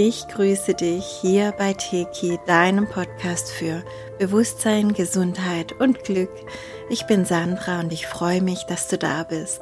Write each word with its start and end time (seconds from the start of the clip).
Ich 0.00 0.28
grüße 0.28 0.74
dich 0.74 1.04
hier 1.04 1.52
bei 1.58 1.74
Teki, 1.74 2.38
deinem 2.46 2.88
Podcast 2.88 3.50
für 3.50 3.82
Bewusstsein, 4.20 4.92
Gesundheit 4.92 5.72
und 5.72 6.04
Glück. 6.04 6.30
Ich 6.88 7.06
bin 7.06 7.24
Sandra 7.24 7.80
und 7.80 7.92
ich 7.92 8.06
freue 8.06 8.40
mich, 8.40 8.62
dass 8.68 8.86
du 8.86 8.96
da 8.96 9.24
bist. 9.24 9.60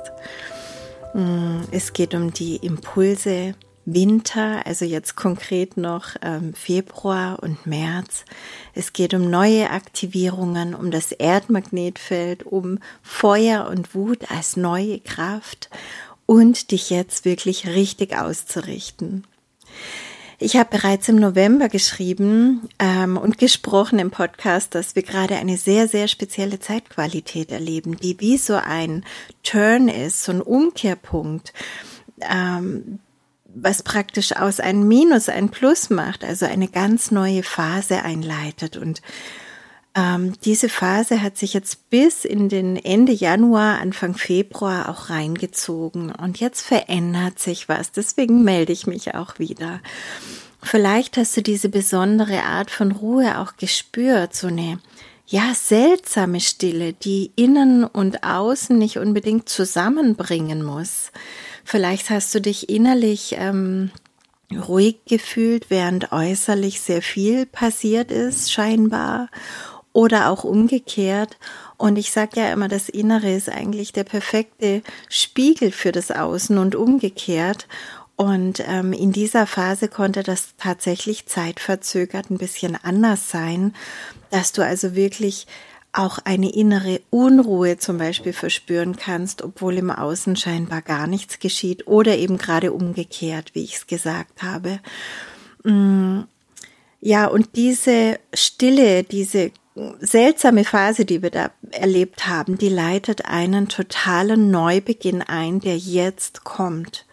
Mm, 1.15 1.61
es 1.71 1.95
geht 1.95 2.15
um 2.15 2.35
die 2.35 2.57
Impulse 2.57 3.55
Winter, 3.87 4.67
also 4.67 4.85
jetzt 4.85 5.17
konkret 5.17 5.79
noch 5.79 6.09
ähm, 6.21 6.53
Februar 6.53 7.43
und 7.43 7.67
März. 7.67 8.27
Es 8.75 8.93
geht 8.93 9.15
um 9.15 9.31
neue 9.31 9.71
Aktivierungen, 9.71 10.75
um 10.75 10.91
das 10.91 11.13
Erdmagnetfeld, 11.13 12.43
um 12.43 12.81
Feuer 13.01 13.69
und 13.71 13.95
Wut 13.95 14.31
als 14.31 14.59
neue 14.59 15.01
Kraft 15.01 15.71
und 16.27 16.73
dich 16.73 16.91
jetzt 16.91 17.25
wirklich 17.25 17.69
richtig 17.69 18.19
auszurichten. 18.19 19.25
Ich 20.39 20.57
habe 20.57 20.69
bereits 20.71 21.09
im 21.09 21.17
November 21.17 21.71
geschrieben 21.71 22.69
ähm, 22.79 23.17
und 23.17 23.39
gesprochen 23.39 23.99
im 23.99 24.11
Podcast, 24.11 24.75
dass 24.75 24.95
wir 24.95 25.03
gerade 25.03 25.37
eine 25.37 25.57
sehr, 25.57 25.89
sehr 25.89 26.09
spezielle 26.09 26.61
Zeitqualität 26.61 27.51
erleben, 27.51 27.97
die 27.97 28.21
wie 28.21 28.37
so 28.37 28.55
ein 28.55 29.05
Turn 29.43 29.89
ist, 29.89 30.25
so 30.25 30.33
ein 30.33 30.43
Umkehrpunkt, 30.43 31.55
ähm, 32.21 32.99
was 33.47 33.83
praktisch 33.83 34.37
aus 34.37 34.61
einem 34.61 34.87
Minus 34.87 35.31
ein 35.31 35.49
Plus 35.49 35.89
macht, 35.89 36.23
also 36.23 36.45
eine 36.45 36.69
ganz 36.69 37.11
neue 37.11 37.43
Phase 37.43 38.03
einleitet. 38.03 38.77
Und 38.77 39.01
ähm, 39.97 40.35
diese 40.45 40.69
Phase 40.69 41.23
hat 41.23 41.39
sich 41.39 41.55
jetzt 41.55 41.89
bis 41.89 42.27
in 42.27 42.51
den 42.51 42.77
Ende 42.77 43.13
Januar, 43.13 43.81
Anfang 43.81 44.15
Februar 44.15 44.91
auch 44.91 45.09
reingezogen. 45.09 46.13
Und 46.13 46.39
jetzt 46.39 46.61
verändert 46.61 47.39
sich 47.39 47.69
was. 47.71 47.93
Deswegen 47.93 48.45
melde 48.45 48.75
ich 48.75 48.87
mich 48.87 49.15
auch 49.15 49.39
wieder. 49.39 49.81
Vielleicht 50.63 51.17
hast 51.17 51.37
du 51.37 51.43
diese 51.43 51.71
besondere 51.71 52.43
Art 52.43 52.71
von 52.71 52.93
Ruhe 52.93 53.39
auch 53.39 53.57
gespürt, 53.57 54.35
so 54.35 54.49
eine 54.49 54.79
ja 55.27 55.55
seltsame 55.55 56.41
Stille, 56.41 56.93
die 56.93 57.33
innen 57.35 57.85
und 57.85 58.23
außen 58.23 58.77
nicht 58.77 58.99
unbedingt 58.99 59.49
zusammenbringen 59.49 60.63
muss. 60.63 61.11
Vielleicht 61.65 62.11
hast 62.11 62.35
du 62.35 62.41
dich 62.41 62.69
innerlich 62.69 63.35
ähm, 63.39 63.91
ruhig 64.53 64.99
gefühlt, 65.07 65.71
während 65.71 66.13
äußerlich 66.13 66.81
sehr 66.81 67.03
viel 67.03 67.47
passiert 67.47 68.13
ist, 68.13 68.53
scheinbar 68.53 69.29
oder 69.97 70.31
auch 70.31 70.45
umgekehrt. 70.45 71.39
Und 71.79 71.97
ich 71.97 72.11
sage 72.11 72.41
ja 72.41 72.53
immer, 72.53 72.69
das 72.69 72.91
Innere 72.91 73.33
ist 73.33 73.49
eigentlich 73.49 73.95
der 73.95 74.05
perfekte 74.05 74.83
Spiegel 75.09 75.73
für 75.73 75.91
das 75.91 76.11
Außen 76.11 76.59
und 76.59 76.75
umgekehrt. 76.75 77.67
Und 78.15 78.63
ähm, 78.67 78.93
in 78.93 79.11
dieser 79.11 79.47
Phase 79.47 79.89
konnte 79.89 80.23
das 80.23 80.49
tatsächlich 80.59 81.25
zeitverzögert 81.25 82.29
ein 82.29 82.37
bisschen 82.37 82.77
anders 82.77 83.31
sein, 83.31 83.75
dass 84.31 84.53
du 84.53 84.63
also 84.63 84.95
wirklich 84.95 85.47
auch 85.95 86.19
eine 86.25 86.55
innere 86.55 87.01
Unruhe 87.09 87.79
zum 87.79 87.97
Beispiel 87.97 88.35
verspüren 88.35 88.97
kannst, 88.97 89.41
obwohl 89.41 89.79
im 89.79 89.91
Außen 89.91 90.37
scheinbar 90.37 90.83
gar 90.83 91.07
nichts 91.07 91.39
geschieht 91.39 91.87
oder 91.87 92.19
eben 92.19 92.37
gerade 92.37 92.75
umgekehrt, 92.75 93.55
wie 93.55 93.65
ich 93.65 93.77
es 93.77 93.87
gesagt 93.87 94.43
habe. 94.43 94.79
Mm, 95.65 96.21
ja, 97.01 97.29
und 97.29 97.57
diese 97.57 98.19
Stille, 98.35 99.03
diese 99.03 99.53
seltsame 100.01 100.65
Phase, 100.65 101.05
die 101.05 101.23
wir 101.23 101.31
da 101.31 101.51
erlebt 101.71 102.27
haben, 102.27 102.59
die 102.59 102.69
leitet 102.69 103.27
einen 103.27 103.69
totalen 103.69 104.51
Neubeginn 104.51 105.23
ein, 105.23 105.61
der 105.61 105.77
jetzt 105.77 106.45
kommt. 106.45 107.07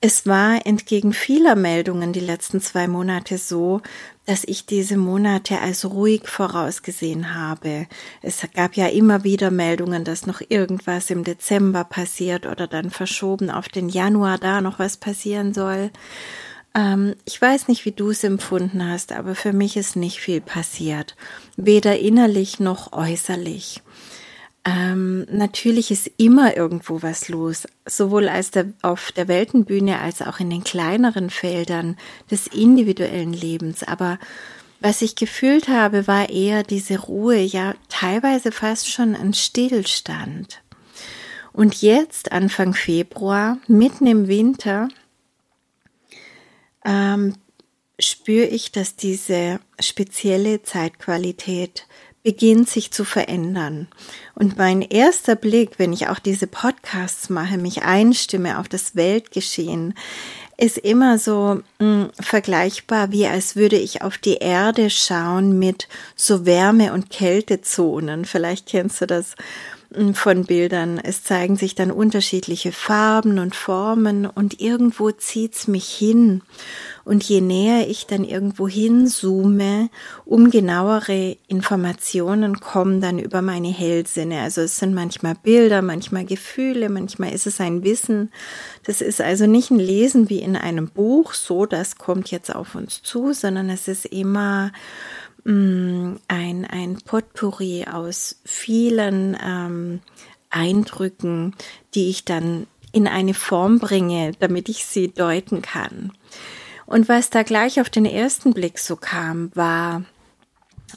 Es 0.00 0.26
war 0.26 0.64
entgegen 0.64 1.12
vieler 1.12 1.56
Meldungen 1.56 2.12
die 2.12 2.20
letzten 2.20 2.60
zwei 2.60 2.86
Monate 2.86 3.36
so, 3.36 3.80
dass 4.26 4.44
ich 4.44 4.64
diese 4.64 4.96
Monate 4.96 5.58
als 5.60 5.90
ruhig 5.90 6.28
vorausgesehen 6.28 7.34
habe. 7.34 7.88
Es 8.22 8.46
gab 8.54 8.76
ja 8.76 8.86
immer 8.86 9.24
wieder 9.24 9.50
Meldungen, 9.50 10.04
dass 10.04 10.26
noch 10.26 10.40
irgendwas 10.48 11.10
im 11.10 11.24
Dezember 11.24 11.82
passiert 11.82 12.46
oder 12.46 12.68
dann 12.68 12.90
verschoben 12.90 13.50
auf 13.50 13.68
den 13.68 13.88
Januar 13.88 14.38
da 14.38 14.60
noch 14.60 14.78
was 14.78 14.98
passieren 14.98 15.52
soll. 15.52 15.90
Ähm, 16.78 17.16
ich 17.24 17.42
weiß 17.42 17.66
nicht, 17.68 17.84
wie 17.84 17.92
du 17.92 18.10
es 18.10 18.22
empfunden 18.22 18.88
hast, 18.88 19.12
aber 19.12 19.34
für 19.34 19.52
mich 19.52 19.76
ist 19.76 19.96
nicht 19.96 20.20
viel 20.20 20.40
passiert, 20.40 21.16
weder 21.56 21.98
innerlich 21.98 22.60
noch 22.60 22.92
äußerlich. 22.92 23.82
Ähm, 24.64 25.26
natürlich 25.30 25.90
ist 25.90 26.10
immer 26.18 26.56
irgendwo 26.56 27.02
was 27.02 27.28
los, 27.28 27.66
sowohl 27.84 28.28
als 28.28 28.52
der, 28.52 28.66
auf 28.82 29.10
der 29.12 29.26
Weltenbühne 29.26 30.00
als 30.00 30.22
auch 30.22 30.38
in 30.40 30.50
den 30.50 30.62
kleineren 30.62 31.30
Feldern 31.30 31.96
des 32.30 32.46
individuellen 32.46 33.32
Lebens. 33.32 33.82
Aber 33.82 34.18
was 34.80 35.02
ich 35.02 35.16
gefühlt 35.16 35.68
habe, 35.68 36.06
war 36.06 36.28
eher 36.28 36.62
diese 36.62 37.00
Ruhe, 37.00 37.40
ja 37.40 37.74
teilweise 37.88 38.52
fast 38.52 38.88
schon 38.88 39.16
ein 39.16 39.34
Stillstand. 39.34 40.60
Und 41.52 41.82
jetzt, 41.82 42.30
Anfang 42.30 42.72
Februar, 42.72 43.58
mitten 43.66 44.06
im 44.06 44.28
Winter, 44.28 44.88
ähm, 46.88 47.34
spüre 48.00 48.46
ich, 48.46 48.72
dass 48.72 48.96
diese 48.96 49.60
spezielle 49.78 50.62
Zeitqualität 50.62 51.86
beginnt 52.22 52.68
sich 52.68 52.90
zu 52.90 53.04
verändern. 53.04 53.88
Und 54.34 54.58
mein 54.58 54.82
erster 54.82 55.36
Blick, 55.36 55.78
wenn 55.78 55.92
ich 55.92 56.08
auch 56.08 56.18
diese 56.18 56.46
Podcasts 56.46 57.30
mache, 57.30 57.58
mich 57.58 57.82
einstimme 57.82 58.58
auf 58.58 58.68
das 58.68 58.96
Weltgeschehen, 58.96 59.94
ist 60.56 60.78
immer 60.78 61.18
so 61.18 61.60
mh, 61.78 61.84
hm, 62.04 62.10
vergleichbar, 62.20 63.12
wie 63.12 63.26
als 63.26 63.54
würde 63.54 63.76
ich 63.76 64.02
auf 64.02 64.18
die 64.18 64.38
Erde 64.38 64.90
schauen 64.90 65.58
mit 65.58 65.88
so 66.16 66.44
Wärme- 66.44 66.92
und 66.92 67.10
Kältezonen. 67.10 68.24
Vielleicht 68.24 68.66
kennst 68.66 69.00
du 69.00 69.06
das 69.06 69.34
von 70.12 70.44
Bildern. 70.44 70.98
Es 71.02 71.22
zeigen 71.24 71.56
sich 71.56 71.74
dann 71.74 71.90
unterschiedliche 71.90 72.72
Farben 72.72 73.38
und 73.38 73.56
Formen 73.56 74.26
und 74.26 74.60
irgendwo 74.60 75.10
zieht's 75.10 75.66
mich 75.66 75.88
hin. 75.88 76.42
Und 77.04 77.24
je 77.24 77.40
näher 77.40 77.88
ich 77.88 78.06
dann 78.06 78.22
irgendwo 78.22 78.68
hinzoome, 78.68 79.88
um 80.26 80.50
genauere 80.50 81.38
Informationen 81.48 82.60
kommen 82.60 83.00
dann 83.00 83.18
über 83.18 83.40
meine 83.40 83.68
Hellsinne. 83.68 84.42
Also 84.42 84.60
es 84.60 84.78
sind 84.78 84.92
manchmal 84.94 85.36
Bilder, 85.36 85.80
manchmal 85.80 86.26
Gefühle, 86.26 86.90
manchmal 86.90 87.32
ist 87.32 87.46
es 87.46 87.58
ein 87.58 87.82
Wissen. 87.82 88.30
Das 88.84 89.00
ist 89.00 89.22
also 89.22 89.46
nicht 89.46 89.70
ein 89.70 89.78
Lesen 89.78 90.28
wie 90.28 90.40
in 90.40 90.54
einem 90.54 90.88
Buch, 90.88 91.32
so 91.32 91.64
das 91.64 91.96
kommt 91.96 92.30
jetzt 92.30 92.54
auf 92.54 92.74
uns 92.74 93.02
zu, 93.02 93.32
sondern 93.32 93.70
es 93.70 93.88
ist 93.88 94.04
immer 94.04 94.70
Mm, 94.70 95.27
ein, 95.44 96.66
ein 96.66 96.98
Potpourri 97.04 97.86
aus 97.90 98.40
vielen 98.44 99.36
ähm, 99.42 100.00
Eindrücken, 100.50 101.54
die 101.94 102.10
ich 102.10 102.24
dann 102.24 102.66
in 102.92 103.06
eine 103.06 103.34
Form 103.34 103.78
bringe, 103.78 104.32
damit 104.40 104.68
ich 104.68 104.84
sie 104.84 105.08
deuten 105.08 105.62
kann. 105.62 106.12
Und 106.86 107.08
was 107.08 107.30
da 107.30 107.42
gleich 107.42 107.80
auf 107.80 107.90
den 107.90 108.06
ersten 108.06 108.54
Blick 108.54 108.78
so 108.78 108.96
kam, 108.96 109.50
war, 109.54 110.04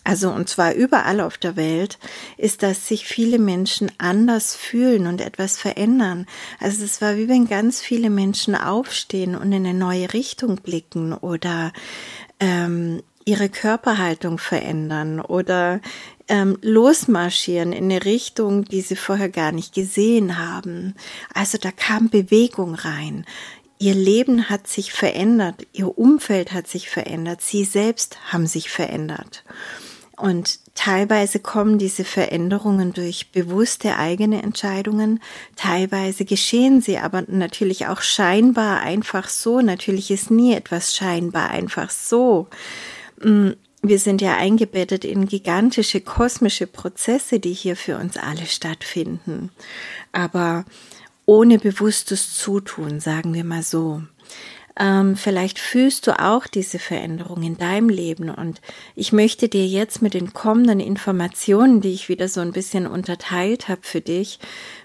also 0.06 0.32
und 0.32 0.48
zwar 0.48 0.74
überall 0.74 1.20
auf 1.20 1.38
der 1.38 1.58
Welt, 1.58 2.00
ist, 2.38 2.64
dass 2.64 2.88
sich 2.88 3.06
viele 3.06 3.40
Menschen 3.40 3.92
anders 3.98 4.56
fühlen 4.56 5.06
und 5.06 5.20
etwas 5.20 5.58
verändern. 5.58 6.28
Also 6.62 6.86
es 6.86 7.02
war 7.02 7.18
wie 7.18 7.28
wenn 7.28 7.46
ganz 7.46 7.82
viele 7.82 8.10
Menschen 8.10 8.56
aufstehen 8.56 9.36
und 9.36 9.52
in 9.52 9.66
eine 9.66 9.78
neue 9.78 10.14
Richtung 10.14 10.56
blicken 10.56 11.14
oder 11.14 11.74
ähm, 12.40 13.04
ihre 13.26 13.50
Körperhaltung 13.50 14.38
verändern 14.38 15.20
oder 15.20 15.80
ähm, 16.28 16.58
losmarschieren 16.62 17.74
in 17.74 17.86
eine 17.86 18.06
Richtung, 18.06 18.66
die 18.66 18.82
sie 18.82 18.96
vorher 18.96 19.30
gar 19.30 19.52
nicht 19.52 19.74
gesehen 19.74 20.38
haben. 20.38 20.96
Also 21.34 21.58
da 21.58 21.72
kam 21.72 22.10
Bewegung 22.10 22.76
rein. 22.76 23.26
Ihr 23.80 23.96
Leben 23.96 24.50
hat 24.50 24.68
sich 24.68 24.94
verändert, 24.94 25.66
ihr 25.74 25.98
Umfeld 25.98 26.54
hat 26.54 26.68
sich 26.68 26.90
verändert, 26.90 27.42
sie 27.42 27.66
selbst 27.66 28.18
haben 28.32 28.46
sich 28.46 28.70
verändert. 28.70 29.44
Und 30.22 30.60
teilweise 30.76 31.40
kommen 31.40 31.80
diese 31.80 32.04
Veränderungen 32.04 32.94
durch 32.94 33.32
bewusste 33.32 33.98
eigene 33.98 34.44
Entscheidungen, 34.44 35.20
teilweise 35.56 36.26
geschehen 36.26 36.80
sie 36.80 37.00
aber 37.00 37.24
natürlich 37.28 37.88
auch 37.88 38.04
scheinbar 38.04 38.82
einfach 38.82 39.30
so. 39.30 39.62
Natürlich 39.62 40.12
ist 40.12 40.30
nie 40.30 40.54
etwas 40.54 40.96
scheinbar 40.96 41.50
einfach 41.50 41.90
so. 41.90 42.48
Mm, 43.24 43.52
wir 43.84 44.00
sind 44.00 44.22
ja 44.22 44.38
eingebettet 44.38 45.06
in 45.06 45.28
gigantische 45.28 46.02
kosmische 46.02 46.68
Prozesse, 46.68 47.40
die 47.40 47.54
hier 47.54 47.76
für 47.76 47.98
uns 47.98 48.18
alle 48.18 48.46
stattfinden. 48.46 49.50
Aber 50.12 50.66
ohne 51.26 51.58
bewusstes 51.58 52.38
Zutun, 52.38 53.00
sagen 53.00 53.34
wir 53.34 53.44
mal 53.44 53.64
so. 53.64 54.04
Ähm, 54.80 55.16
vielleicht 55.18 55.60
fühlst 55.60 56.08
du 56.08 56.20
auch 56.20 56.48
diese 56.48 56.80
Veränderung 56.80 57.44
in 57.44 57.58
deinem 57.58 57.90
Leben 57.90 58.30
und 58.30 58.62
ich 58.96 59.12
möchte 59.12 59.50
dir 59.50 59.68
jetzt 59.68 60.02
mit 60.02 60.14
den 60.14 60.32
kommenden 60.32 60.80
Informationen, 60.80 61.82
die 61.82 61.94
ich 61.94 62.08
wieder 62.08 62.30
so 62.30 62.40
ein 62.40 62.54
bisschen 62.54 62.88
unterteilt 62.88 63.68
habe 63.68 63.82
für 63.84 64.00
dich, 64.00 64.40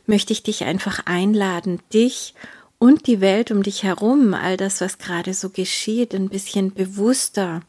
möchte 0.06 0.32
ich 0.32 0.42
dich 0.42 0.64
einfach 0.64 1.06
einladen, 1.06 1.80
dich 1.92 2.34
und 2.78 3.06
die 3.06 3.20
Welt 3.20 3.50
um 3.50 3.62
dich 3.62 3.84
herum, 3.84 4.34
all 4.34 4.56
das, 4.56 4.80
was 4.80 4.98
gerade 4.98 5.34
so 5.34 5.50
geschieht, 5.50 6.14
ein 6.14 6.28
bisschen 6.28 6.74
bewusster 6.74 7.62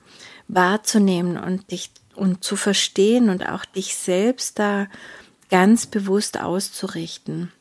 wahrzunehmen 0.47 1.37
und 1.37 1.71
dich 1.71 1.91
und 2.15 2.43
zu 2.43 2.55
verstehen 2.55 3.29
und 3.29 3.47
auch 3.47 3.63
dich 3.65 3.95
selbst 3.95 4.59
da 4.59 4.87
ganz 5.49 5.85
bewusst 5.85 6.39
auszurichten. 6.39 7.51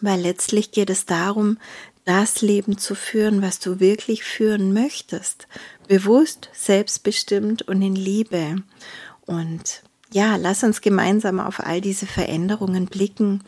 Weil 0.00 0.20
letztlich 0.20 0.72
geht 0.72 0.90
es 0.90 1.06
darum, 1.06 1.58
das 2.04 2.42
Leben 2.42 2.78
zu 2.78 2.94
führen, 2.94 3.42
was 3.42 3.58
du 3.58 3.80
wirklich 3.80 4.24
führen 4.24 4.72
möchtest. 4.72 5.46
Bewusst, 5.86 6.50
selbstbestimmt 6.52 7.62
und 7.62 7.82
in 7.82 7.94
Liebe. 7.94 8.56
Und 9.26 9.82
ja, 10.10 10.36
lass 10.36 10.62
uns 10.62 10.80
gemeinsam 10.80 11.38
auf 11.38 11.60
all 11.60 11.80
diese 11.80 12.06
Veränderungen 12.06 12.86
blicken 12.86 13.44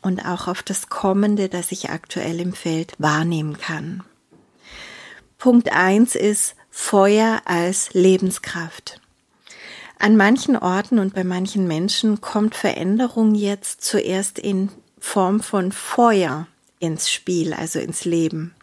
und 0.00 0.26
auch 0.26 0.48
auf 0.48 0.62
das 0.62 0.88
Kommende, 0.88 1.48
das 1.48 1.72
ich 1.72 1.90
aktuell 1.90 2.40
im 2.40 2.52
Feld 2.52 2.94
wahrnehmen 2.98 3.56
kann. 3.56 4.02
Punkt 5.38 5.72
eins 5.72 6.14
ist 6.14 6.56
Feuer 6.74 7.42
als 7.44 7.92
Lebenskraft. 7.92 8.98
An 9.98 10.16
manchen 10.16 10.56
Orten 10.56 10.98
und 10.98 11.14
bei 11.14 11.22
manchen 11.22 11.68
Menschen 11.68 12.22
kommt 12.22 12.54
Veränderung 12.54 13.34
jetzt 13.34 13.82
zuerst 13.82 14.38
in 14.38 14.70
Form 14.98 15.40
von 15.40 15.70
Feuer 15.70 16.48
ins 16.80 17.10
Spiel, 17.10 17.52
also 17.52 17.78
ins 17.78 18.06
Leben. 18.06 18.54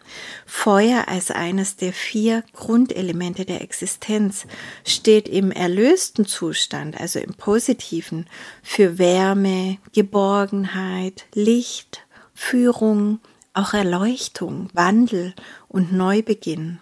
Feuer 0.47 1.07
als 1.07 1.29
eines 1.29 1.75
der 1.75 1.93
vier 1.93 2.43
Grundelemente 2.53 3.45
der 3.45 3.61
Existenz 3.61 4.47
steht 4.83 5.29
im 5.29 5.51
erlösten 5.51 6.25
Zustand, 6.25 6.99
also 6.99 7.19
im 7.19 7.35
positiven, 7.35 8.25
für 8.63 8.97
Wärme, 8.97 9.77
Geborgenheit, 9.93 11.25
Licht, 11.35 12.01
Führung, 12.33 13.19
auch 13.53 13.73
Erleuchtung, 13.73 14.69
Wandel 14.73 15.35
und 15.67 15.93
Neubeginn. 15.93 16.79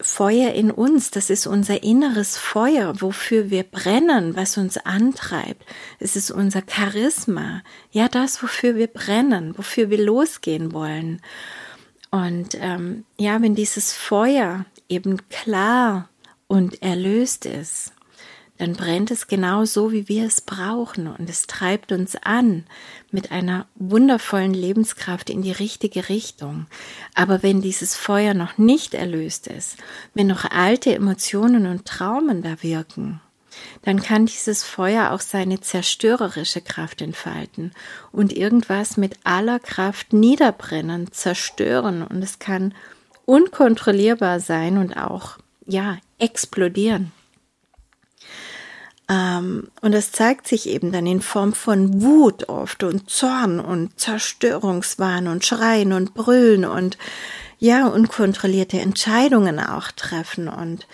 Feuer 0.00 0.52
in 0.52 0.70
uns, 0.70 1.10
das 1.10 1.30
ist 1.30 1.46
unser 1.46 1.82
inneres 1.82 2.36
Feuer, 2.36 3.00
wofür 3.00 3.50
wir 3.50 3.62
brennen, 3.62 4.36
was 4.36 4.56
uns 4.58 4.76
antreibt. 4.78 5.64
Es 5.98 6.16
ist 6.16 6.30
unser 6.30 6.62
Charisma, 6.68 7.62
ja 7.90 8.08
das, 8.08 8.42
wofür 8.42 8.76
wir 8.76 8.88
brennen, 8.88 9.56
wofür 9.56 9.90
wir 9.90 10.02
losgehen 10.02 10.72
wollen. 10.72 11.20
Und 12.10 12.56
ähm, 12.60 13.04
ja, 13.18 13.40
wenn 13.40 13.54
dieses 13.54 13.92
Feuer 13.92 14.66
eben 14.88 15.28
klar 15.28 16.08
und 16.46 16.82
erlöst 16.82 17.46
ist, 17.46 17.92
dann 18.62 18.74
brennt 18.74 19.10
es 19.10 19.26
genau 19.26 19.64
so, 19.64 19.90
wie 19.90 20.08
wir 20.08 20.24
es 20.24 20.40
brauchen 20.40 21.08
und 21.08 21.28
es 21.28 21.48
treibt 21.48 21.90
uns 21.90 22.14
an 22.14 22.62
mit 23.10 23.32
einer 23.32 23.66
wundervollen 23.74 24.54
Lebenskraft 24.54 25.30
in 25.30 25.42
die 25.42 25.50
richtige 25.50 26.08
Richtung. 26.08 26.66
Aber 27.16 27.42
wenn 27.42 27.60
dieses 27.60 27.96
Feuer 27.96 28.34
noch 28.34 28.58
nicht 28.58 28.94
erlöst 28.94 29.48
ist, 29.48 29.78
wenn 30.14 30.28
noch 30.28 30.44
alte 30.48 30.94
Emotionen 30.94 31.66
und 31.66 31.86
Traumen 31.86 32.40
da 32.40 32.62
wirken, 32.62 33.20
dann 33.82 34.00
kann 34.00 34.26
dieses 34.26 34.62
Feuer 34.62 35.10
auch 35.10 35.22
seine 35.22 35.60
zerstörerische 35.60 36.60
Kraft 36.60 37.02
entfalten 37.02 37.72
und 38.12 38.32
irgendwas 38.32 38.96
mit 38.96 39.16
aller 39.24 39.58
Kraft 39.58 40.12
niederbrennen, 40.12 41.10
zerstören 41.10 42.04
und 42.04 42.22
es 42.22 42.38
kann 42.38 42.74
unkontrollierbar 43.24 44.38
sein 44.38 44.78
und 44.78 44.96
auch, 44.96 45.38
ja, 45.66 45.98
explodieren. 46.20 47.10
Ähm, 49.08 49.68
und 49.80 49.92
es 49.92 50.12
zeigt 50.12 50.46
sich 50.46 50.68
eben 50.68 50.92
dann 50.92 51.06
in 51.06 51.20
Form 51.20 51.52
von 51.52 52.02
Wut 52.02 52.48
oft 52.48 52.82
und 52.82 53.10
Zorn 53.10 53.60
und 53.60 53.98
Zerstörungswahn 53.98 55.28
und 55.28 55.44
Schreien 55.44 55.92
und 55.92 56.14
Brüllen 56.14 56.64
und 56.64 56.98
ja, 57.58 57.86
unkontrollierte 57.86 58.80
Entscheidungen 58.80 59.60
auch 59.60 59.92
treffen 59.92 60.48
und 60.48 60.86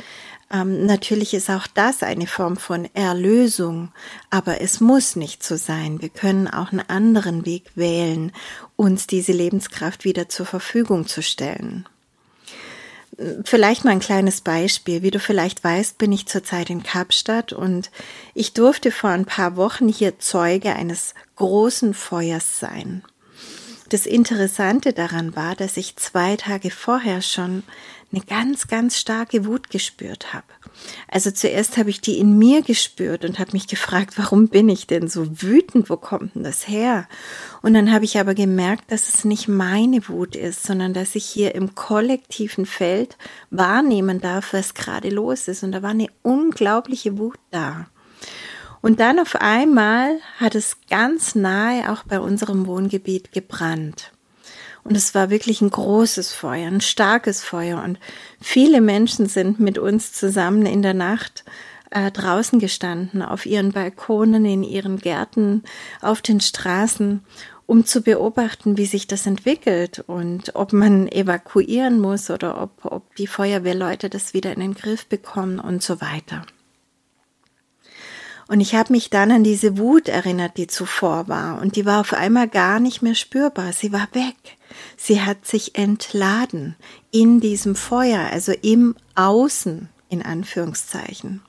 ähm, 0.51 0.87
natürlich 0.87 1.35
ist 1.35 1.51
auch 1.51 1.67
das 1.67 2.03
eine 2.03 2.27
Form 2.27 2.57
von 2.57 2.89
Erlösung, 2.95 3.93
aber 4.31 4.61
es 4.61 4.81
muss 4.81 5.15
nicht 5.15 5.43
so 5.43 5.57
sein. 5.57 6.01
Wir 6.01 6.09
können 6.09 6.49
auch 6.49 6.73
einen 6.73 6.89
anderen 6.89 7.45
Weg 7.45 7.71
wählen, 7.75 8.33
uns 8.77 9.07
diese 9.07 9.33
Lebenskraft 9.33 10.05
wieder 10.05 10.29
zur 10.29 10.47
Verfügung 10.47 11.07
zu 11.07 11.23
stellen. 11.23 11.87
Vielleicht 13.45 13.85
mal 13.85 13.91
ein 13.91 14.01
kleines 14.01 14.41
Beispiel. 14.43 15.03
Wie 15.03 15.11
du 15.11 15.19
vielleicht 15.19 15.65
weißt, 15.65 15.99
bin 15.99 16.13
ich 16.13 16.27
zurzeit 16.27 16.71
in 16.71 16.85
Kapstadt 16.85 17.53
und 17.53 17.91
ich 18.33 18.53
durfte 18.53 18.93
vor 18.93 19.11
ein 19.11 19.25
paar 19.25 19.57
Wochen 19.57 19.89
hier 19.89 20.21
Zeuge 20.21 20.75
eines 20.75 21.15
großen 21.35 21.95
Feuers 21.95 22.61
sein. 22.61 23.03
Das 23.89 24.07
Interessante 24.07 24.93
daran 24.93 25.35
war, 25.35 25.57
dass 25.57 25.77
ich 25.77 25.97
zwei 25.97 26.37
Tage 26.37 26.71
vorher 26.71 27.21
schon 27.21 27.65
eine 28.13 28.23
ganz, 28.23 28.69
ganz 28.69 28.99
starke 28.99 29.47
Wut 29.47 29.71
gespürt 29.71 30.33
habe. 30.33 30.47
Also 31.09 31.31
zuerst 31.31 31.77
habe 31.77 31.91
ich 31.91 32.01
die 32.01 32.19
in 32.19 32.39
mir 32.39 32.63
gespürt 32.63 33.25
und 33.25 33.39
habe 33.39 33.53
mich 33.53 33.67
gefragt, 33.67 34.15
warum 34.17 34.49
bin 34.49 34.69
ich 34.69 34.87
denn 34.87 35.09
so 35.09 35.43
wütend? 35.43 35.91
Wo 35.91 35.97
kommt 35.97 36.35
denn 36.35 36.45
das 36.45 36.69
her? 36.69 37.09
Und 37.63 37.75
dann 37.75 37.93
habe 37.93 38.05
ich 38.05 38.19
aber 38.19 38.35
gemerkt, 38.35 38.91
dass 38.93 39.09
es 39.09 39.25
nicht 39.25 39.49
meine 39.49 40.09
Wut 40.09 40.37
ist, 40.37 40.63
sondern 40.63 40.95
dass 40.95 41.15
ich 41.15 41.25
hier 41.25 41.55
im 41.55 41.75
kollektiven 41.75 42.67
Feld 42.67 43.17
wahrnehmen 43.51 44.21
darf, 44.21 44.53
was 44.53 44.75
gerade 44.75 45.11
los 45.11 45.49
ist. 45.49 45.63
Und 45.63 45.73
da 45.73 45.83
war 45.83 45.91
eine 45.91 46.09
unglaubliche 46.23 47.19
Wut 47.19 47.39
da. 47.51 47.89
Und 48.81 49.01
dann 49.01 49.19
auf 49.19 49.37
einmal 49.37 50.19
hat 50.39 50.55
es 50.55 50.77
ganz 50.89 51.35
nahe 51.35 51.93
auch 51.93 52.05
bei 52.05 52.21
unserem 52.21 52.67
Wohngebiet 52.67 53.33
gebrannt. 53.33 54.13
Und 54.89 54.97
es 54.97 55.15
war 55.15 55.29
wirklich 55.29 55.61
ein 55.61 55.69
großes 55.69 56.33
Feuer, 56.33 56.67
ein 56.67 56.81
starkes 56.81 57.45
Feuer. 57.45 57.83
Und 57.85 57.99
viele 58.41 58.81
Menschen 58.81 59.27
sind 59.27 59.61
mit 59.61 59.77
uns 59.77 60.15
zusammen 60.15 60.65
in 60.65 60.81
der 60.81 60.95
Nacht 60.95 61.45
äh, 61.91 62.11
draußen 62.11 62.59
gestanden, 62.59 63.21
auf 63.21 63.45
ihren 63.45 63.73
Balkonen, 63.73 64.47
in 64.47 64.63
ihren 64.63 64.97
Gärten, 64.97 65.63
auf 66.01 66.23
den 66.23 66.41
Straßen, 66.41 67.23
um 67.67 67.85
zu 67.85 68.01
beobachten, 68.01 68.79
wie 68.79 68.87
sich 68.87 69.07
das 69.07 69.27
entwickelt 69.27 70.03
und 70.07 70.55
ob 70.55 70.73
man 70.73 71.07
evakuieren 71.09 72.01
muss 72.01 72.31
oder 72.31 72.63
ob, 72.63 72.87
ob 72.87 73.15
die 73.17 73.27
Feuerwehrleute 73.27 74.09
das 74.09 74.33
wieder 74.33 74.55
in 74.55 74.61
den 74.61 74.75
Griff 74.75 75.05
bekommen 75.05 75.61
und 75.61 75.83
so 75.83 76.01
weiter. 76.01 76.47
Und 78.47 78.61
ich 78.61 78.75
habe 78.75 78.95
mich 78.95 79.11
dann 79.11 79.31
an 79.33 79.45
diese 79.45 79.77
Wut 79.77 80.09
erinnert, 80.09 80.57
die 80.57 80.67
zuvor 80.67 81.29
war. 81.29 81.61
Und 81.61 81.77
die 81.77 81.85
war 81.85 82.01
auf 82.01 82.15
einmal 82.15 82.49
gar 82.49 82.81
nicht 82.81 83.03
mehr 83.03 83.15
spürbar. 83.15 83.75
Sie 83.75 83.93
war 83.93 84.09
weg. 84.15 84.58
Sie 84.97 85.21
hat 85.21 85.47
sich 85.47 85.77
entladen 85.77 86.77
in 87.11 87.41
diesem 87.41 87.75
Feuer, 87.75 88.29
also 88.31 88.53
im 88.53 88.95
Außen 89.15 89.89
in 90.09 90.23
Anführungszeichen. 90.23 91.43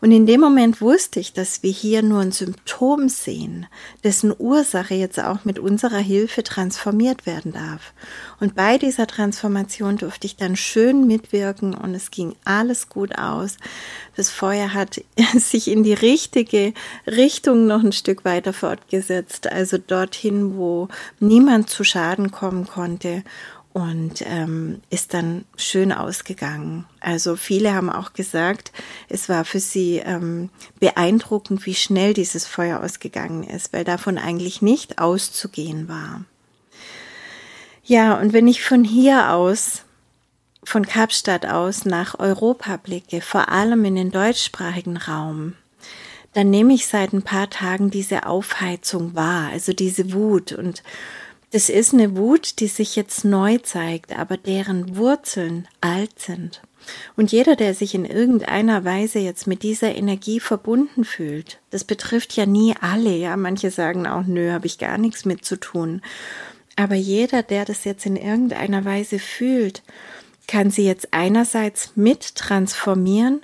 Und 0.00 0.10
in 0.12 0.26
dem 0.26 0.40
Moment 0.40 0.80
wusste 0.80 1.20
ich, 1.20 1.32
dass 1.32 1.62
wir 1.62 1.70
hier 1.70 2.02
nur 2.02 2.20
ein 2.20 2.32
Symptom 2.32 3.08
sehen, 3.08 3.66
dessen 4.04 4.34
Ursache 4.36 4.94
jetzt 4.94 5.20
auch 5.20 5.44
mit 5.44 5.58
unserer 5.58 5.98
Hilfe 5.98 6.42
transformiert 6.42 7.26
werden 7.26 7.52
darf. 7.52 7.92
Und 8.40 8.54
bei 8.54 8.78
dieser 8.78 9.06
Transformation 9.06 9.96
durfte 9.96 10.26
ich 10.26 10.36
dann 10.36 10.56
schön 10.56 11.06
mitwirken 11.06 11.74
und 11.74 11.94
es 11.94 12.10
ging 12.10 12.34
alles 12.44 12.88
gut 12.88 13.18
aus. 13.18 13.56
Das 14.16 14.30
Feuer 14.30 14.74
hat 14.74 15.00
sich 15.36 15.68
in 15.68 15.82
die 15.82 15.94
richtige 15.94 16.74
Richtung 17.06 17.66
noch 17.66 17.82
ein 17.82 17.92
Stück 17.92 18.24
weiter 18.24 18.52
fortgesetzt, 18.52 19.46
also 19.46 19.78
dorthin, 19.78 20.56
wo 20.56 20.88
niemand 21.20 21.70
zu 21.70 21.84
Schaden 21.84 22.30
kommen 22.30 22.66
konnte 22.66 23.22
und 23.72 24.22
ähm, 24.26 24.82
ist 24.90 25.14
dann 25.14 25.44
schön 25.56 25.92
ausgegangen. 25.92 26.84
Also 27.00 27.36
viele 27.36 27.72
haben 27.74 27.88
auch 27.90 28.12
gesagt, 28.12 28.72
es 29.08 29.28
war 29.28 29.44
für 29.44 29.60
sie 29.60 29.96
ähm, 30.04 30.50
beeindruckend, 30.78 31.64
wie 31.64 31.74
schnell 31.74 32.12
dieses 32.12 32.46
Feuer 32.46 32.80
ausgegangen 32.80 33.44
ist, 33.44 33.72
weil 33.72 33.84
davon 33.84 34.18
eigentlich 34.18 34.60
nicht 34.60 34.98
auszugehen 34.98 35.88
war. 35.88 36.24
Ja, 37.84 38.18
und 38.18 38.32
wenn 38.32 38.46
ich 38.46 38.62
von 38.62 38.84
hier 38.84 39.32
aus, 39.32 39.82
von 40.62 40.86
Kapstadt 40.86 41.46
aus 41.46 41.84
nach 41.84 42.18
Europa 42.18 42.76
blicke, 42.76 43.20
vor 43.20 43.48
allem 43.48 43.84
in 43.84 43.96
den 43.96 44.10
deutschsprachigen 44.10 44.98
Raum, 44.98 45.54
dann 46.34 46.50
nehme 46.50 46.74
ich 46.74 46.86
seit 46.86 47.12
ein 47.12 47.22
paar 47.22 47.50
Tagen 47.50 47.90
diese 47.90 48.26
Aufheizung 48.26 49.14
wahr, 49.14 49.50
also 49.50 49.72
diese 49.72 50.12
Wut 50.12 50.52
und 50.52 50.82
das 51.52 51.68
ist 51.68 51.92
eine 51.92 52.16
Wut, 52.16 52.60
die 52.60 52.66
sich 52.66 52.96
jetzt 52.96 53.24
neu 53.24 53.58
zeigt, 53.58 54.18
aber 54.18 54.36
deren 54.36 54.96
Wurzeln 54.96 55.68
alt 55.80 56.18
sind. 56.18 56.62
Und 57.14 57.30
jeder, 57.30 57.56
der 57.56 57.74
sich 57.74 57.94
in 57.94 58.04
irgendeiner 58.04 58.84
Weise 58.84 59.18
jetzt 59.18 59.46
mit 59.46 59.62
dieser 59.62 59.94
Energie 59.94 60.40
verbunden 60.40 61.04
fühlt, 61.04 61.60
das 61.70 61.84
betrifft 61.84 62.34
ja 62.34 62.46
nie 62.46 62.74
alle, 62.80 63.14
ja, 63.14 63.36
manche 63.36 63.70
sagen 63.70 64.06
auch, 64.06 64.24
nö, 64.26 64.50
habe 64.50 64.66
ich 64.66 64.78
gar 64.78 64.98
nichts 64.98 65.24
mit 65.24 65.44
zu 65.44 65.60
tun. 65.60 66.02
Aber 66.74 66.94
jeder, 66.94 67.42
der 67.42 67.64
das 67.64 67.84
jetzt 67.84 68.06
in 68.06 68.16
irgendeiner 68.16 68.84
Weise 68.84 69.18
fühlt, 69.18 69.82
kann 70.48 70.70
sie 70.70 70.86
jetzt 70.86 71.08
einerseits 71.12 71.92
mit 71.94 72.34
transformieren 72.34 73.42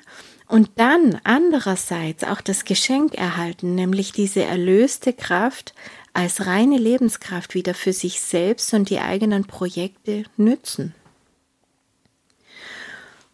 und 0.48 0.70
dann 0.76 1.20
andererseits 1.24 2.24
auch 2.24 2.40
das 2.40 2.64
Geschenk 2.64 3.14
erhalten, 3.14 3.74
nämlich 3.74 4.12
diese 4.12 4.42
erlöste 4.42 5.12
Kraft 5.12 5.74
als 6.18 6.46
reine 6.46 6.78
Lebenskraft 6.78 7.54
wieder 7.54 7.74
für 7.74 7.92
sich 7.92 8.20
selbst 8.20 8.74
und 8.74 8.90
die 8.90 8.98
eigenen 8.98 9.44
Projekte 9.44 10.24
nützen. 10.36 10.92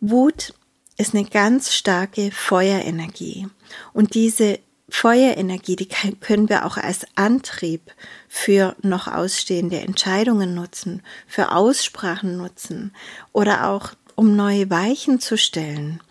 Wut 0.01 0.53
ist 0.99 1.15
eine 1.15 1.25
ganz 1.25 1.73
starke 1.73 2.31
Feuerenergie 2.31 3.49
und 3.95 4.13
diese 4.13 4.59
Feuerenergie, 4.91 5.77
die 5.77 5.89
können 5.89 6.51
wir 6.51 6.67
auch 6.67 6.77
als 6.77 7.07
Antrieb 7.15 7.91
für 8.29 8.77
noch 8.83 9.09
ausstehende 9.09 9.79
Entscheidungen 9.79 10.55
nutzen, 10.55 11.03
für 11.27 11.53
Aussprachen 11.53 12.37
nutzen 12.37 12.93
oder 13.33 13.71
auch 13.71 13.93
um 14.15 14.37
neue 14.37 14.69
Weichen 14.69 15.21
zu 15.21 15.39
stellen. 15.39 16.03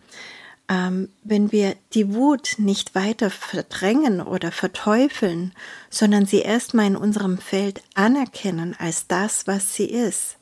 Ähm, 0.69 1.09
wenn 1.23 1.51
wir 1.51 1.75
die 1.93 2.13
Wut 2.13 2.55
nicht 2.57 2.95
weiter 2.95 3.29
verdrängen 3.29 4.21
oder 4.21 4.51
verteufeln, 4.51 5.51
sondern 5.89 6.25
sie 6.25 6.39
erstmal 6.39 6.87
in 6.87 6.95
unserem 6.95 7.37
Feld 7.37 7.83
anerkennen 7.95 8.75
als 8.79 9.07
das, 9.07 9.45
was 9.45 9.75
sie 9.75 9.85
ist, 9.85 10.37